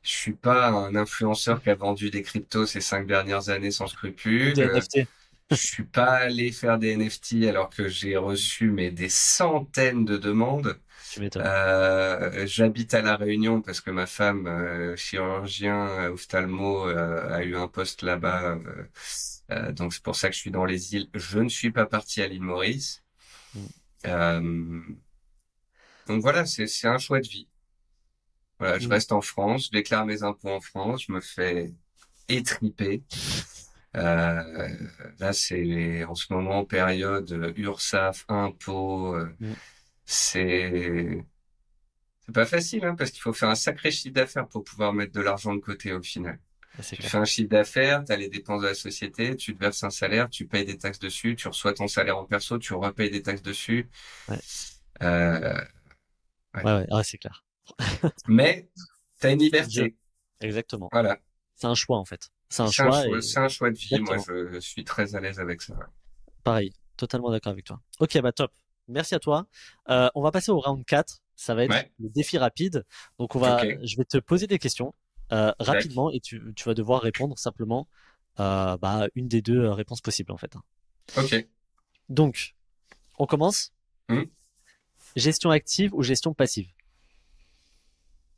[0.02, 3.86] je suis pas un influenceur qui a vendu des cryptos ces cinq dernières années sans
[3.86, 4.52] scrupule.
[4.52, 5.08] Des NFT.
[5.50, 10.16] Je suis pas allé faire des NFT alors que j'ai reçu mais des centaines de
[10.16, 10.78] demandes.
[11.36, 18.02] Euh, J'habite à la Réunion parce que ma femme, chirurgien ophtalmo, a eu un poste
[18.02, 18.58] là-bas
[19.52, 21.08] euh, donc c'est pour ça que je suis dans les îles.
[21.14, 23.02] Je ne suis pas parti à l'île Maurice.
[23.54, 23.60] Mm.
[24.06, 24.80] Euh,
[26.08, 27.48] donc voilà, c'est un choix de vie.
[28.58, 28.92] Voilà, je mm.
[28.92, 31.72] reste en France, je déclare mes impôts en France, je me fais
[32.28, 33.02] étriper.
[33.96, 34.68] Euh,
[35.18, 39.14] là, c'est en ce moment période URSAF, impôts.
[39.14, 39.52] Euh, mm.
[40.04, 41.24] C'est
[42.20, 45.12] c'est pas facile, hein, parce qu'il faut faire un sacré chiffre d'affaires pour pouvoir mettre
[45.12, 46.38] de l'argent de côté au final.
[46.82, 49.82] Tu fais un chiffre d'affaires, tu as les dépenses de la société, tu te verses
[49.82, 53.10] un salaire, tu payes des taxes dessus, tu reçois ton salaire en perso, tu repayes
[53.10, 53.88] des taxes dessus.
[54.28, 54.36] Ouais,
[55.02, 55.60] euh,
[56.56, 56.86] ouais, ouais.
[56.90, 57.44] Ah, c'est clair.
[58.28, 58.68] Mais
[59.20, 59.96] T'as une liberté.
[60.40, 60.88] Exactement.
[60.92, 61.18] Voilà.
[61.54, 62.30] C'est un choix en fait.
[62.48, 63.06] C'est un choix.
[63.06, 63.98] et- c'est un choix de vie.
[64.00, 64.16] Moi,
[64.52, 65.74] je suis très à l'aise avec ça.
[66.44, 67.80] Pareil, totalement d'accord avec toi.
[68.00, 68.52] Ok, bah top.
[68.88, 69.46] Merci à toi.
[69.88, 71.18] Euh, on va passer au round 4.
[71.34, 71.92] Ça va être Ouais.
[71.98, 72.84] le défi rapide.
[73.18, 74.94] Donc on va, je vais te poser des questions
[75.32, 77.88] euh, rapidement et tu, tu vas devoir répondre simplement
[78.38, 80.54] euh, bah, une des deux réponses possibles en fait.
[81.16, 81.46] Ok.
[82.08, 82.54] Donc,
[83.18, 83.72] on commence.
[84.08, 84.22] Hmm.
[85.16, 86.68] Gestion active ou gestion passive?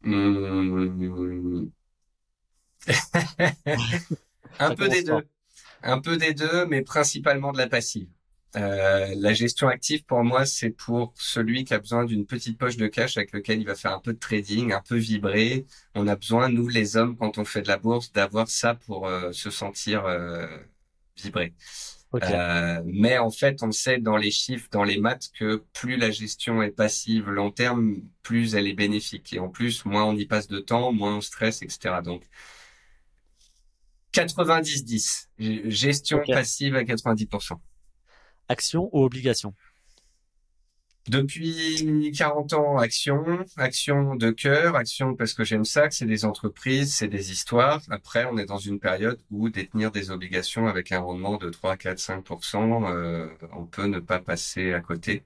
[0.02, 1.66] Mmh.
[4.58, 5.26] Un peu des deux.
[5.82, 8.08] Un peu des deux, mais principalement de la passive.
[8.56, 12.76] Euh, la gestion active, pour moi, c'est pour celui qui a besoin d'une petite poche
[12.76, 15.66] de cash avec lequel il va faire un peu de trading, un peu vibrer.
[15.94, 19.06] On a besoin, nous, les hommes, quand on fait de la bourse, d'avoir ça pour
[19.06, 20.46] euh, se sentir euh,
[21.16, 21.54] vibrer.
[22.12, 22.22] Ok.
[22.24, 26.10] Euh, mais en fait, on sait dans les chiffres, dans les maths, que plus la
[26.10, 29.32] gestion est passive long terme, plus elle est bénéfique.
[29.34, 31.96] Et en plus, moins on y passe de temps, moins on stresse, etc.
[32.02, 32.22] Donc,
[34.14, 35.26] 90-10.
[35.38, 37.58] G- Gestion passive à 90%.
[38.48, 39.54] Action ou obligation?
[41.08, 43.24] Depuis 40 ans, action,
[43.56, 47.80] action de cœur, action parce que j'aime ça, que c'est des entreprises, c'est des histoires.
[47.88, 51.78] Après, on est dans une période où détenir des obligations avec un rendement de 3,
[51.78, 55.22] 4, 5%, euh, on peut ne pas passer à côté.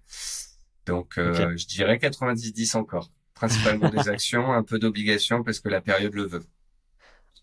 [0.86, 3.10] Donc, euh, je dirais 90-10 encore.
[3.34, 6.44] Principalement des actions, un peu d'obligations parce que la période le veut.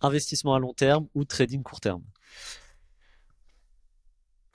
[0.01, 2.03] Investissement à long terme ou trading court terme?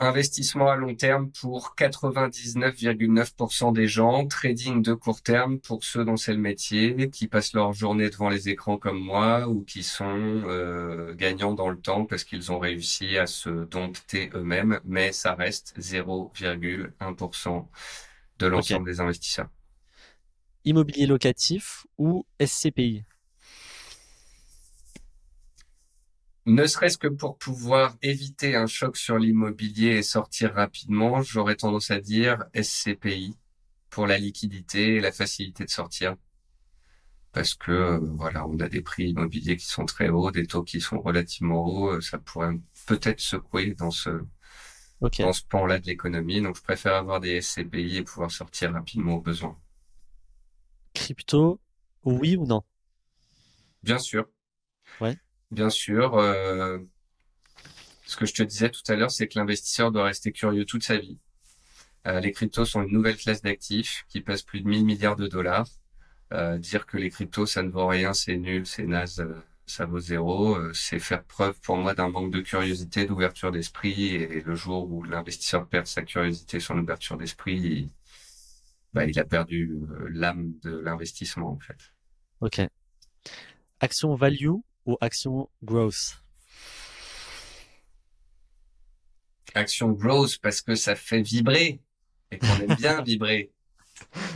[0.01, 6.17] Investissement à long terme pour 99,9% des gens, trading de court terme pour ceux dont
[6.17, 10.05] c'est le métier, qui passent leur journée devant les écrans comme moi ou qui sont
[10.09, 15.35] euh, gagnants dans le temps parce qu'ils ont réussi à se dompter eux-mêmes, mais ça
[15.35, 17.67] reste 0,1%
[18.41, 19.49] de l'ensemble des investisseurs.
[20.65, 23.05] Immobilier locatif ou SCPI?
[26.47, 31.91] Ne serait-ce que pour pouvoir éviter un choc sur l'immobilier et sortir rapidement, j'aurais tendance
[31.91, 33.37] à dire SCPI
[33.91, 36.17] pour la liquidité et la facilité de sortir.
[37.33, 40.63] Parce que euh, voilà, on a des prix immobiliers qui sont très hauts, des taux
[40.63, 44.25] qui sont relativement hauts, euh, ça pourrait peut-être secouer dans ce
[45.01, 45.21] Ok.
[45.21, 46.41] dans ce pan-là de l'économie.
[46.41, 49.59] Donc je préfère avoir des SCPI et pouvoir sortir rapidement au besoin.
[50.93, 51.61] Crypto,
[52.05, 52.65] oui ou non?
[53.83, 54.27] Bien sûr.
[55.55, 56.17] Bien sûr.
[56.17, 56.79] euh,
[58.07, 60.83] ce que je te disais tout à l'heure, c'est que l'investisseur doit rester curieux toute
[60.83, 61.19] sa vie.
[62.09, 65.29] Euh, les cryptos sont une nouvelle classe d'actifs qui pèse plus de 1000 milliards de
[65.29, 65.69] dollars.
[66.33, 69.25] Euh, dire que les cryptos, ça ne vaut rien, c'est nul, c'est naze,
[69.65, 74.07] ça vaut zéro, c'est faire preuve pour moi d'un manque de curiosité, d'ouverture d'esprit.
[74.17, 77.91] Et le jour où l'investisseur perd sa curiosité, son ouverture d'esprit, il,
[78.93, 79.73] bah, il a perdu
[80.11, 81.79] l'âme de l'investissement, en fait.
[82.41, 82.61] Ok.
[83.81, 84.57] Action value
[84.87, 86.17] ou action growth?
[89.55, 91.81] Action growth parce que ça fait vibrer
[92.31, 93.51] et qu'on aime bien vibrer.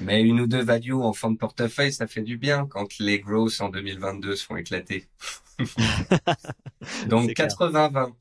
[0.02, 3.18] Mais une ou deux value en fond de portefeuille, ça fait du bien quand les
[3.18, 5.08] growth en 2022 se font éclater.
[7.08, 7.48] Donc C'est clair.
[7.48, 8.12] 80-20.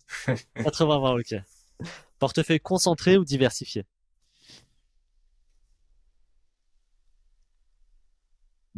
[0.55, 1.87] 80-20, ok.
[2.17, 3.85] Portefeuille concentré ou diversifié?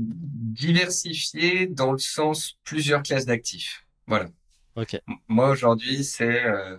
[0.02, 3.86] Diversifié dans le sens plusieurs classes d'actifs.
[4.08, 4.30] Voilà.
[4.76, 5.02] Ok.
[5.08, 6.78] M- Moi aujourd'hui, c'est euh,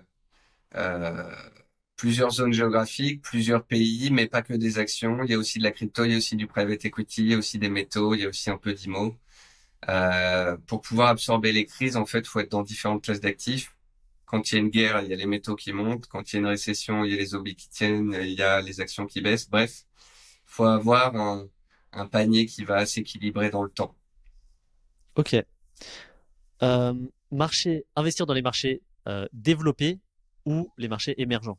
[0.77, 1.31] euh,
[1.97, 5.23] plusieurs zones géographiques, plusieurs pays, mais pas que des actions.
[5.25, 7.31] Il y a aussi de la crypto, il y a aussi du private equity, il
[7.33, 9.17] y a aussi des métaux, il y a aussi un peu d'IMO.
[9.89, 13.75] Euh, pour pouvoir absorber les crises, en fait, faut être dans différentes classes d'actifs.
[14.27, 16.07] Quand il y a une guerre, il y a les métaux qui montent.
[16.09, 18.43] Quand il y a une récession, il y a les obliques qui tiennent, il y
[18.43, 19.51] a les actions qui baissent.
[19.51, 19.85] Bref,
[20.47, 21.49] faut avoir un,
[21.93, 23.95] un panier qui va s'équilibrer dans le temps.
[25.17, 25.37] Ok.
[26.63, 26.95] Euh,
[27.31, 29.99] marché, investir dans les marchés euh, développés
[30.45, 31.59] ou les marchés émergents?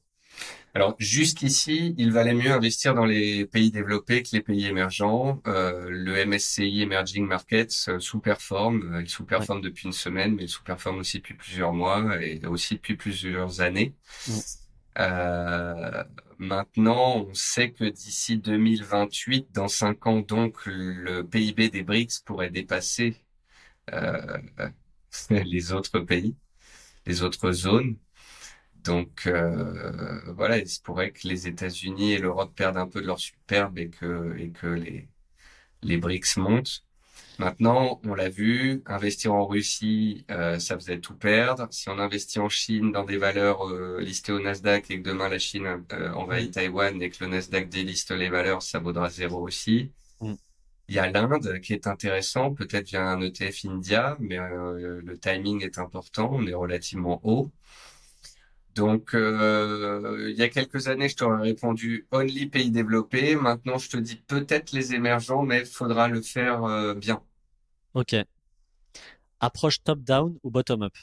[0.74, 5.42] Alors jusqu'ici, il valait mieux investir dans les pays développés que les pays émergents.
[5.46, 9.00] Euh, le MSCI Emerging Markets sous-performe.
[9.02, 12.96] Il sous-performe depuis une semaine, mais il sous-performe aussi depuis plusieurs mois et aussi depuis
[12.96, 13.94] plusieurs années.
[15.00, 16.04] Euh,
[16.42, 22.50] maintenant, on sait que d'ici 2028, dans cinq ans, donc, le PIB des BRICS pourrait
[22.50, 23.16] dépasser
[23.94, 24.40] euh,
[25.30, 26.36] les autres pays,
[27.06, 27.98] les autres zones.
[28.84, 33.08] Donc euh, voilà, il se pourrait que les États-Unis et l'Europe perdent un peu de
[33.08, 35.10] leur superbe et que et que les
[35.84, 36.84] les BRICS montent.
[37.40, 41.68] Maintenant, on l'a vu, investir en Russie, euh, ça faisait tout perdre.
[41.72, 45.30] Si on investit en Chine dans des valeurs euh, listées au Nasdaq et que demain
[45.30, 49.42] la Chine euh, envahit Taïwan et que le Nasdaq déliste les valeurs, ça vaudra zéro
[49.42, 49.92] aussi.
[50.20, 50.34] Mm.
[50.92, 55.18] Il y a l'Inde qui est intéressant, peut-être via un ETF India, mais euh, le
[55.18, 57.50] timing est important, on est relativement haut.
[58.76, 63.36] Donc, euh, il y a quelques années, je t'aurais répondu only pays développés.
[63.36, 67.22] Maintenant, je te dis peut-être les émergents, mais il faudra le faire euh, bien.
[67.94, 68.16] Ok.
[69.40, 70.94] Approche top-down ou bottom-up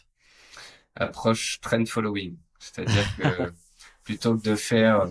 [0.94, 2.36] Approche trend following.
[2.58, 3.52] C'est-à-dire que
[4.04, 5.06] plutôt que de faire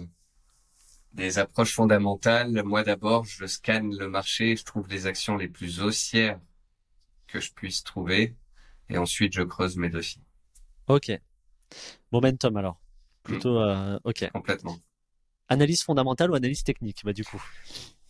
[1.14, 5.82] des approches fondamentales, moi d'abord, je scanne le marché, je trouve les actions les plus
[5.82, 6.40] haussières
[7.28, 8.36] que je puisse trouver,
[8.90, 10.22] et ensuite je creuse mes dossiers.
[10.88, 11.12] Ok.
[12.12, 12.80] Momentum alors.
[13.24, 14.30] Plutôt, euh, ok.
[14.32, 14.78] Complètement.
[15.50, 17.42] Analyse fondamentale ou analyse technique, bah du coup?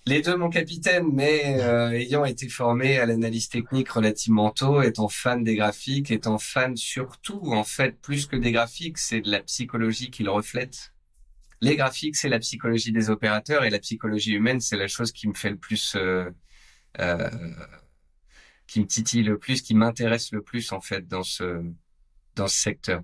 [0.05, 5.10] Les deux, mon capitaine, mais euh, ayant été formé à l'analyse technique relativement tôt, étant
[5.10, 9.41] fan des graphiques, étant fan surtout, en fait, plus que des graphiques, c'est de la
[9.41, 10.93] psychologie qu'ils reflètent.
[11.60, 15.28] Les graphiques, c'est la psychologie des opérateurs et la psychologie humaine, c'est la chose qui
[15.28, 16.30] me fait le plus, euh,
[16.99, 17.30] euh,
[18.66, 21.64] qui me titille le plus, qui m'intéresse le plus en fait dans ce
[22.36, 23.01] dans ce secteur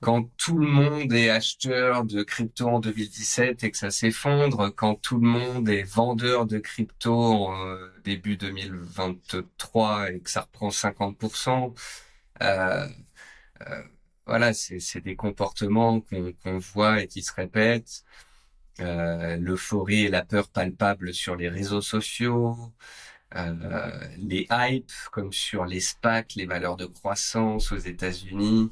[0.00, 4.94] quand tout le monde est acheteur de crypto en 2017 et que ça s'effondre, quand
[4.96, 10.70] tout le monde est vendeur de crypto en euh, début 2023 et que ça reprend
[10.70, 11.74] 50%,
[12.42, 12.88] euh,
[13.68, 13.82] euh,
[14.26, 18.04] voilà, c'est des comportements qu'on voit et qui se répètent.
[18.80, 22.56] Euh, L'euphorie et la peur palpable sur les réseaux sociaux,
[23.36, 28.70] euh, les hypes comme sur les SPAC, les valeurs de croissance aux États-Unis,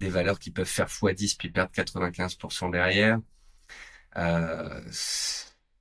[0.00, 3.18] des valeurs qui peuvent faire x10 puis perdre 95% derrière.
[4.16, 4.82] Euh,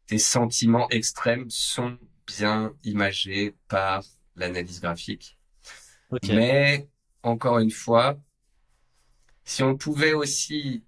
[0.10, 1.98] des sentiments extrêmes sont
[2.28, 4.04] bien imagés par
[4.36, 5.38] l'analyse graphique.
[6.28, 6.88] Mais
[7.24, 8.20] encore une fois,
[9.44, 10.84] si on pouvait aussi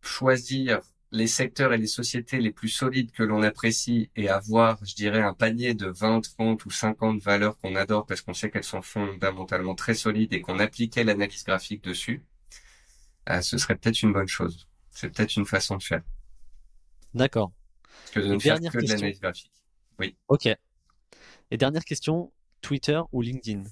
[0.00, 0.80] choisir
[1.12, 5.22] les secteurs et les sociétés les plus solides que l'on apprécie et avoir, je dirais,
[5.22, 8.82] un panier de 20, 30 ou 50 valeurs qu'on adore parce qu'on sait qu'elles sont
[8.82, 12.24] fondamentalement très solides et qu'on appliquait l'analyse graphique dessus,
[13.28, 14.68] euh, ce serait peut-être une bonne chose.
[14.90, 16.02] C'est peut-être une façon de faire.
[17.14, 17.52] D'accord.
[18.12, 19.52] Que de ne faire que de l'analyse graphique.
[19.98, 20.16] Oui.
[20.28, 20.48] Ok.
[21.50, 23.62] Et dernière question, Twitter ou LinkedIn?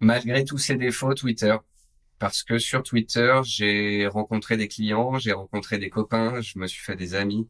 [0.00, 1.56] Malgré tous ses défauts, Twitter
[2.18, 6.82] parce que sur Twitter, j'ai rencontré des clients, j'ai rencontré des copains, je me suis
[6.82, 7.48] fait des amis.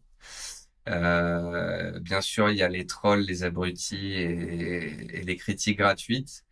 [0.89, 6.45] Euh, bien sûr, il y a les trolls, les abrutis et, les critiques gratuites,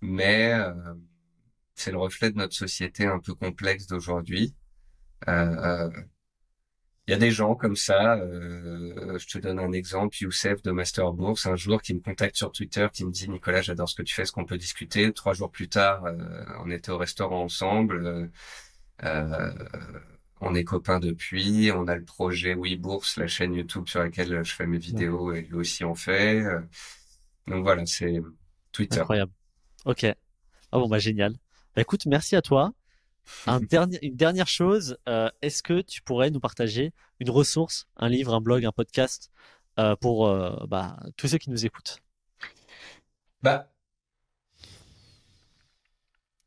[0.00, 0.72] mais euh,
[1.74, 4.54] c'est le reflet de notre société un peu complexe d'aujourd'hui.
[5.28, 5.90] Euh,
[7.08, 10.70] il y a des gens comme ça, euh, je te donne un exemple, Youssef de
[10.70, 13.96] Master Bourse, un jour qui me contacte sur Twitter, qui me dit Nicolas, j'adore ce
[13.96, 15.12] que tu fais, est-ce qu'on peut discuter?
[15.12, 18.30] Trois jours plus tard, euh, on était au restaurant ensemble,
[19.02, 19.52] euh,
[20.40, 24.44] on est copains depuis, on a le projet Oui Bourse, la chaîne YouTube sur laquelle
[24.44, 26.44] je fais mes vidéos et lui aussi en fait.
[27.48, 28.20] donc voilà, c'est
[28.70, 29.00] Twitter.
[29.00, 29.32] Incroyable.
[29.86, 30.06] Ok.
[30.70, 31.32] Oh bon bah génial.
[31.74, 32.72] Bah, écoute, merci à toi.
[33.46, 38.08] Un dernier, une dernière chose, euh, est-ce que tu pourrais nous partager une ressource, un
[38.08, 39.30] livre, un blog, un podcast
[39.78, 41.98] euh, pour euh, bah, tous ceux qui nous écoutent?
[43.42, 43.72] Bah,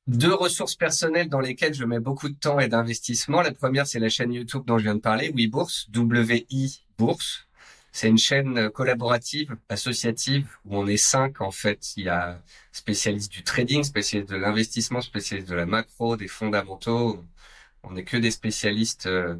[0.08, 3.42] Deux ressources personnelles dans lesquelles je mets beaucoup de temps et d'investissement.
[3.42, 7.48] La première, c'est la chaîne YouTube dont je viens de parler, Oui Bourse, W-I Bourse.
[7.96, 11.96] C'est une chaîne collaborative, associative, où on est cinq en fait.
[11.96, 12.44] Il y a
[12.74, 17.24] spécialistes du trading, spécialistes de l'investissement, spécialistes de la macro, des fondamentaux.
[17.84, 19.06] On n'est que des spécialistes.
[19.08, 19.38] Euh,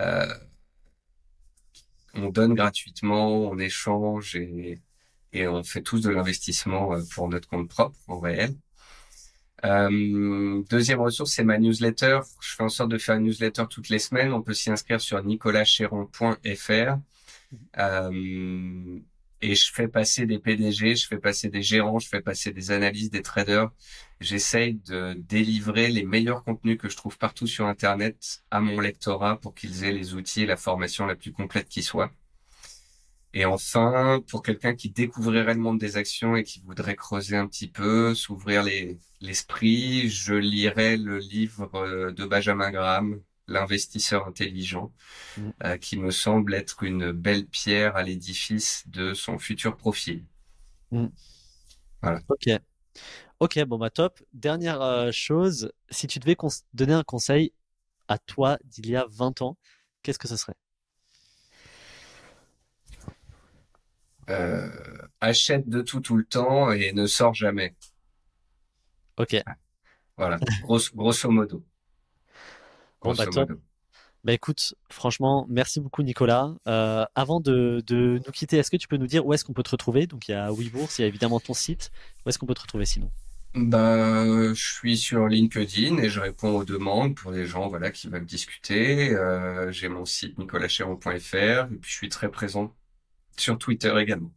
[0.00, 0.32] euh,
[2.14, 4.80] on donne gratuitement, on échange et,
[5.32, 8.54] et on fait tous de l'investissement euh, pour notre compte propre en réel.
[9.64, 12.20] Euh, deuxième ressource, c'est ma newsletter.
[12.40, 14.32] Je fais en sorte de faire une newsletter toutes les semaines.
[14.32, 16.98] On peut s'y inscrire sur nicolaschéron.fr.
[17.78, 19.00] Euh,
[19.40, 22.70] et je fais passer des PDG, je fais passer des gérants, je fais passer des
[22.70, 23.70] analystes, des traders.
[24.20, 29.38] J'essaye de délivrer les meilleurs contenus que je trouve partout sur Internet à mon lectorat
[29.38, 32.10] pour qu'ils aient les outils et la formation la plus complète qui soit.
[33.34, 37.48] Et enfin, pour quelqu'un qui découvrirait le monde des actions et qui voudrait creuser un
[37.48, 38.64] petit peu, s'ouvrir
[39.20, 44.92] l'esprit, je lirai le livre de Benjamin Graham, l'investisseur intelligent,
[45.36, 45.50] mm.
[45.64, 50.24] euh, qui me semble être une belle pierre à l'édifice de son futur profil.
[50.90, 51.06] Mm.
[52.02, 52.20] Voilà.
[52.28, 52.50] Ok.
[53.40, 54.22] Ok, bon bah top.
[54.32, 56.36] Dernière euh, chose, si tu devais
[56.72, 57.52] donner un conseil
[58.08, 59.58] à toi d'il y a 20 ans,
[60.02, 60.54] qu'est-ce que ce serait?
[64.30, 64.70] Euh,
[65.20, 67.74] Achète de tout tout le temps et ne sors jamais.
[69.16, 69.36] Ok.
[70.16, 71.64] Voilà, grosso modo.
[73.04, 73.24] Bon, bah.
[74.24, 76.54] Bah écoute, franchement, merci beaucoup Nicolas.
[76.66, 79.52] Euh, avant de, de nous quitter, est-ce que tu peux nous dire où est-ce qu'on
[79.52, 80.06] peut te retrouver?
[80.06, 81.90] Donc il y a WeBourse, il y a évidemment ton site.
[82.24, 83.10] Où est-ce qu'on peut te retrouver sinon?
[83.54, 84.24] Bah,
[84.54, 88.24] je suis sur LinkedIn et je réponds aux demandes pour les gens voilà qui veulent
[88.24, 89.10] discuter.
[89.14, 91.36] Euh, j'ai mon site nicolaschéron.fr
[91.70, 92.74] et puis je suis très présent
[93.36, 94.32] sur Twitter également.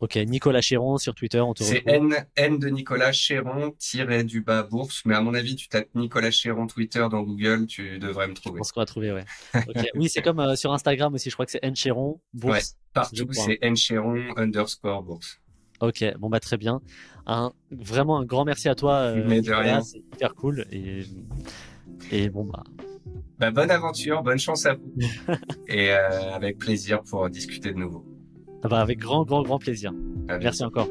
[0.00, 4.40] Ok, Nicolas Chéron sur Twitter, on te C'est N, N de Nicolas Chéron, tiré du
[4.40, 5.02] bas bourse.
[5.04, 8.56] Mais à mon avis, tu tapes Nicolas Chéron Twitter dans Google, tu devrais me trouver.
[8.56, 9.24] Je pense qu'on va trouver, ouais.
[9.94, 12.54] oui, c'est comme euh, sur Instagram aussi, je crois que c'est N Chéron, bourse.
[12.54, 12.62] Ouais,
[12.94, 15.38] partout, c'est N Chéron underscore bourse.
[15.80, 16.80] Ok, bon bah très bien.
[17.26, 18.94] Un, vraiment un grand merci à toi.
[18.94, 19.82] Euh, Mais de rien.
[19.82, 21.04] C'est hyper cool et,
[22.10, 22.64] et bon bah.
[23.38, 24.94] Bah, bonne aventure, bonne chance à vous.
[25.68, 28.09] et euh, avec plaisir pour discuter de nouveau.
[28.62, 29.92] Ah bah, avec grand, grand, grand plaisir.
[30.40, 30.88] Merci encore.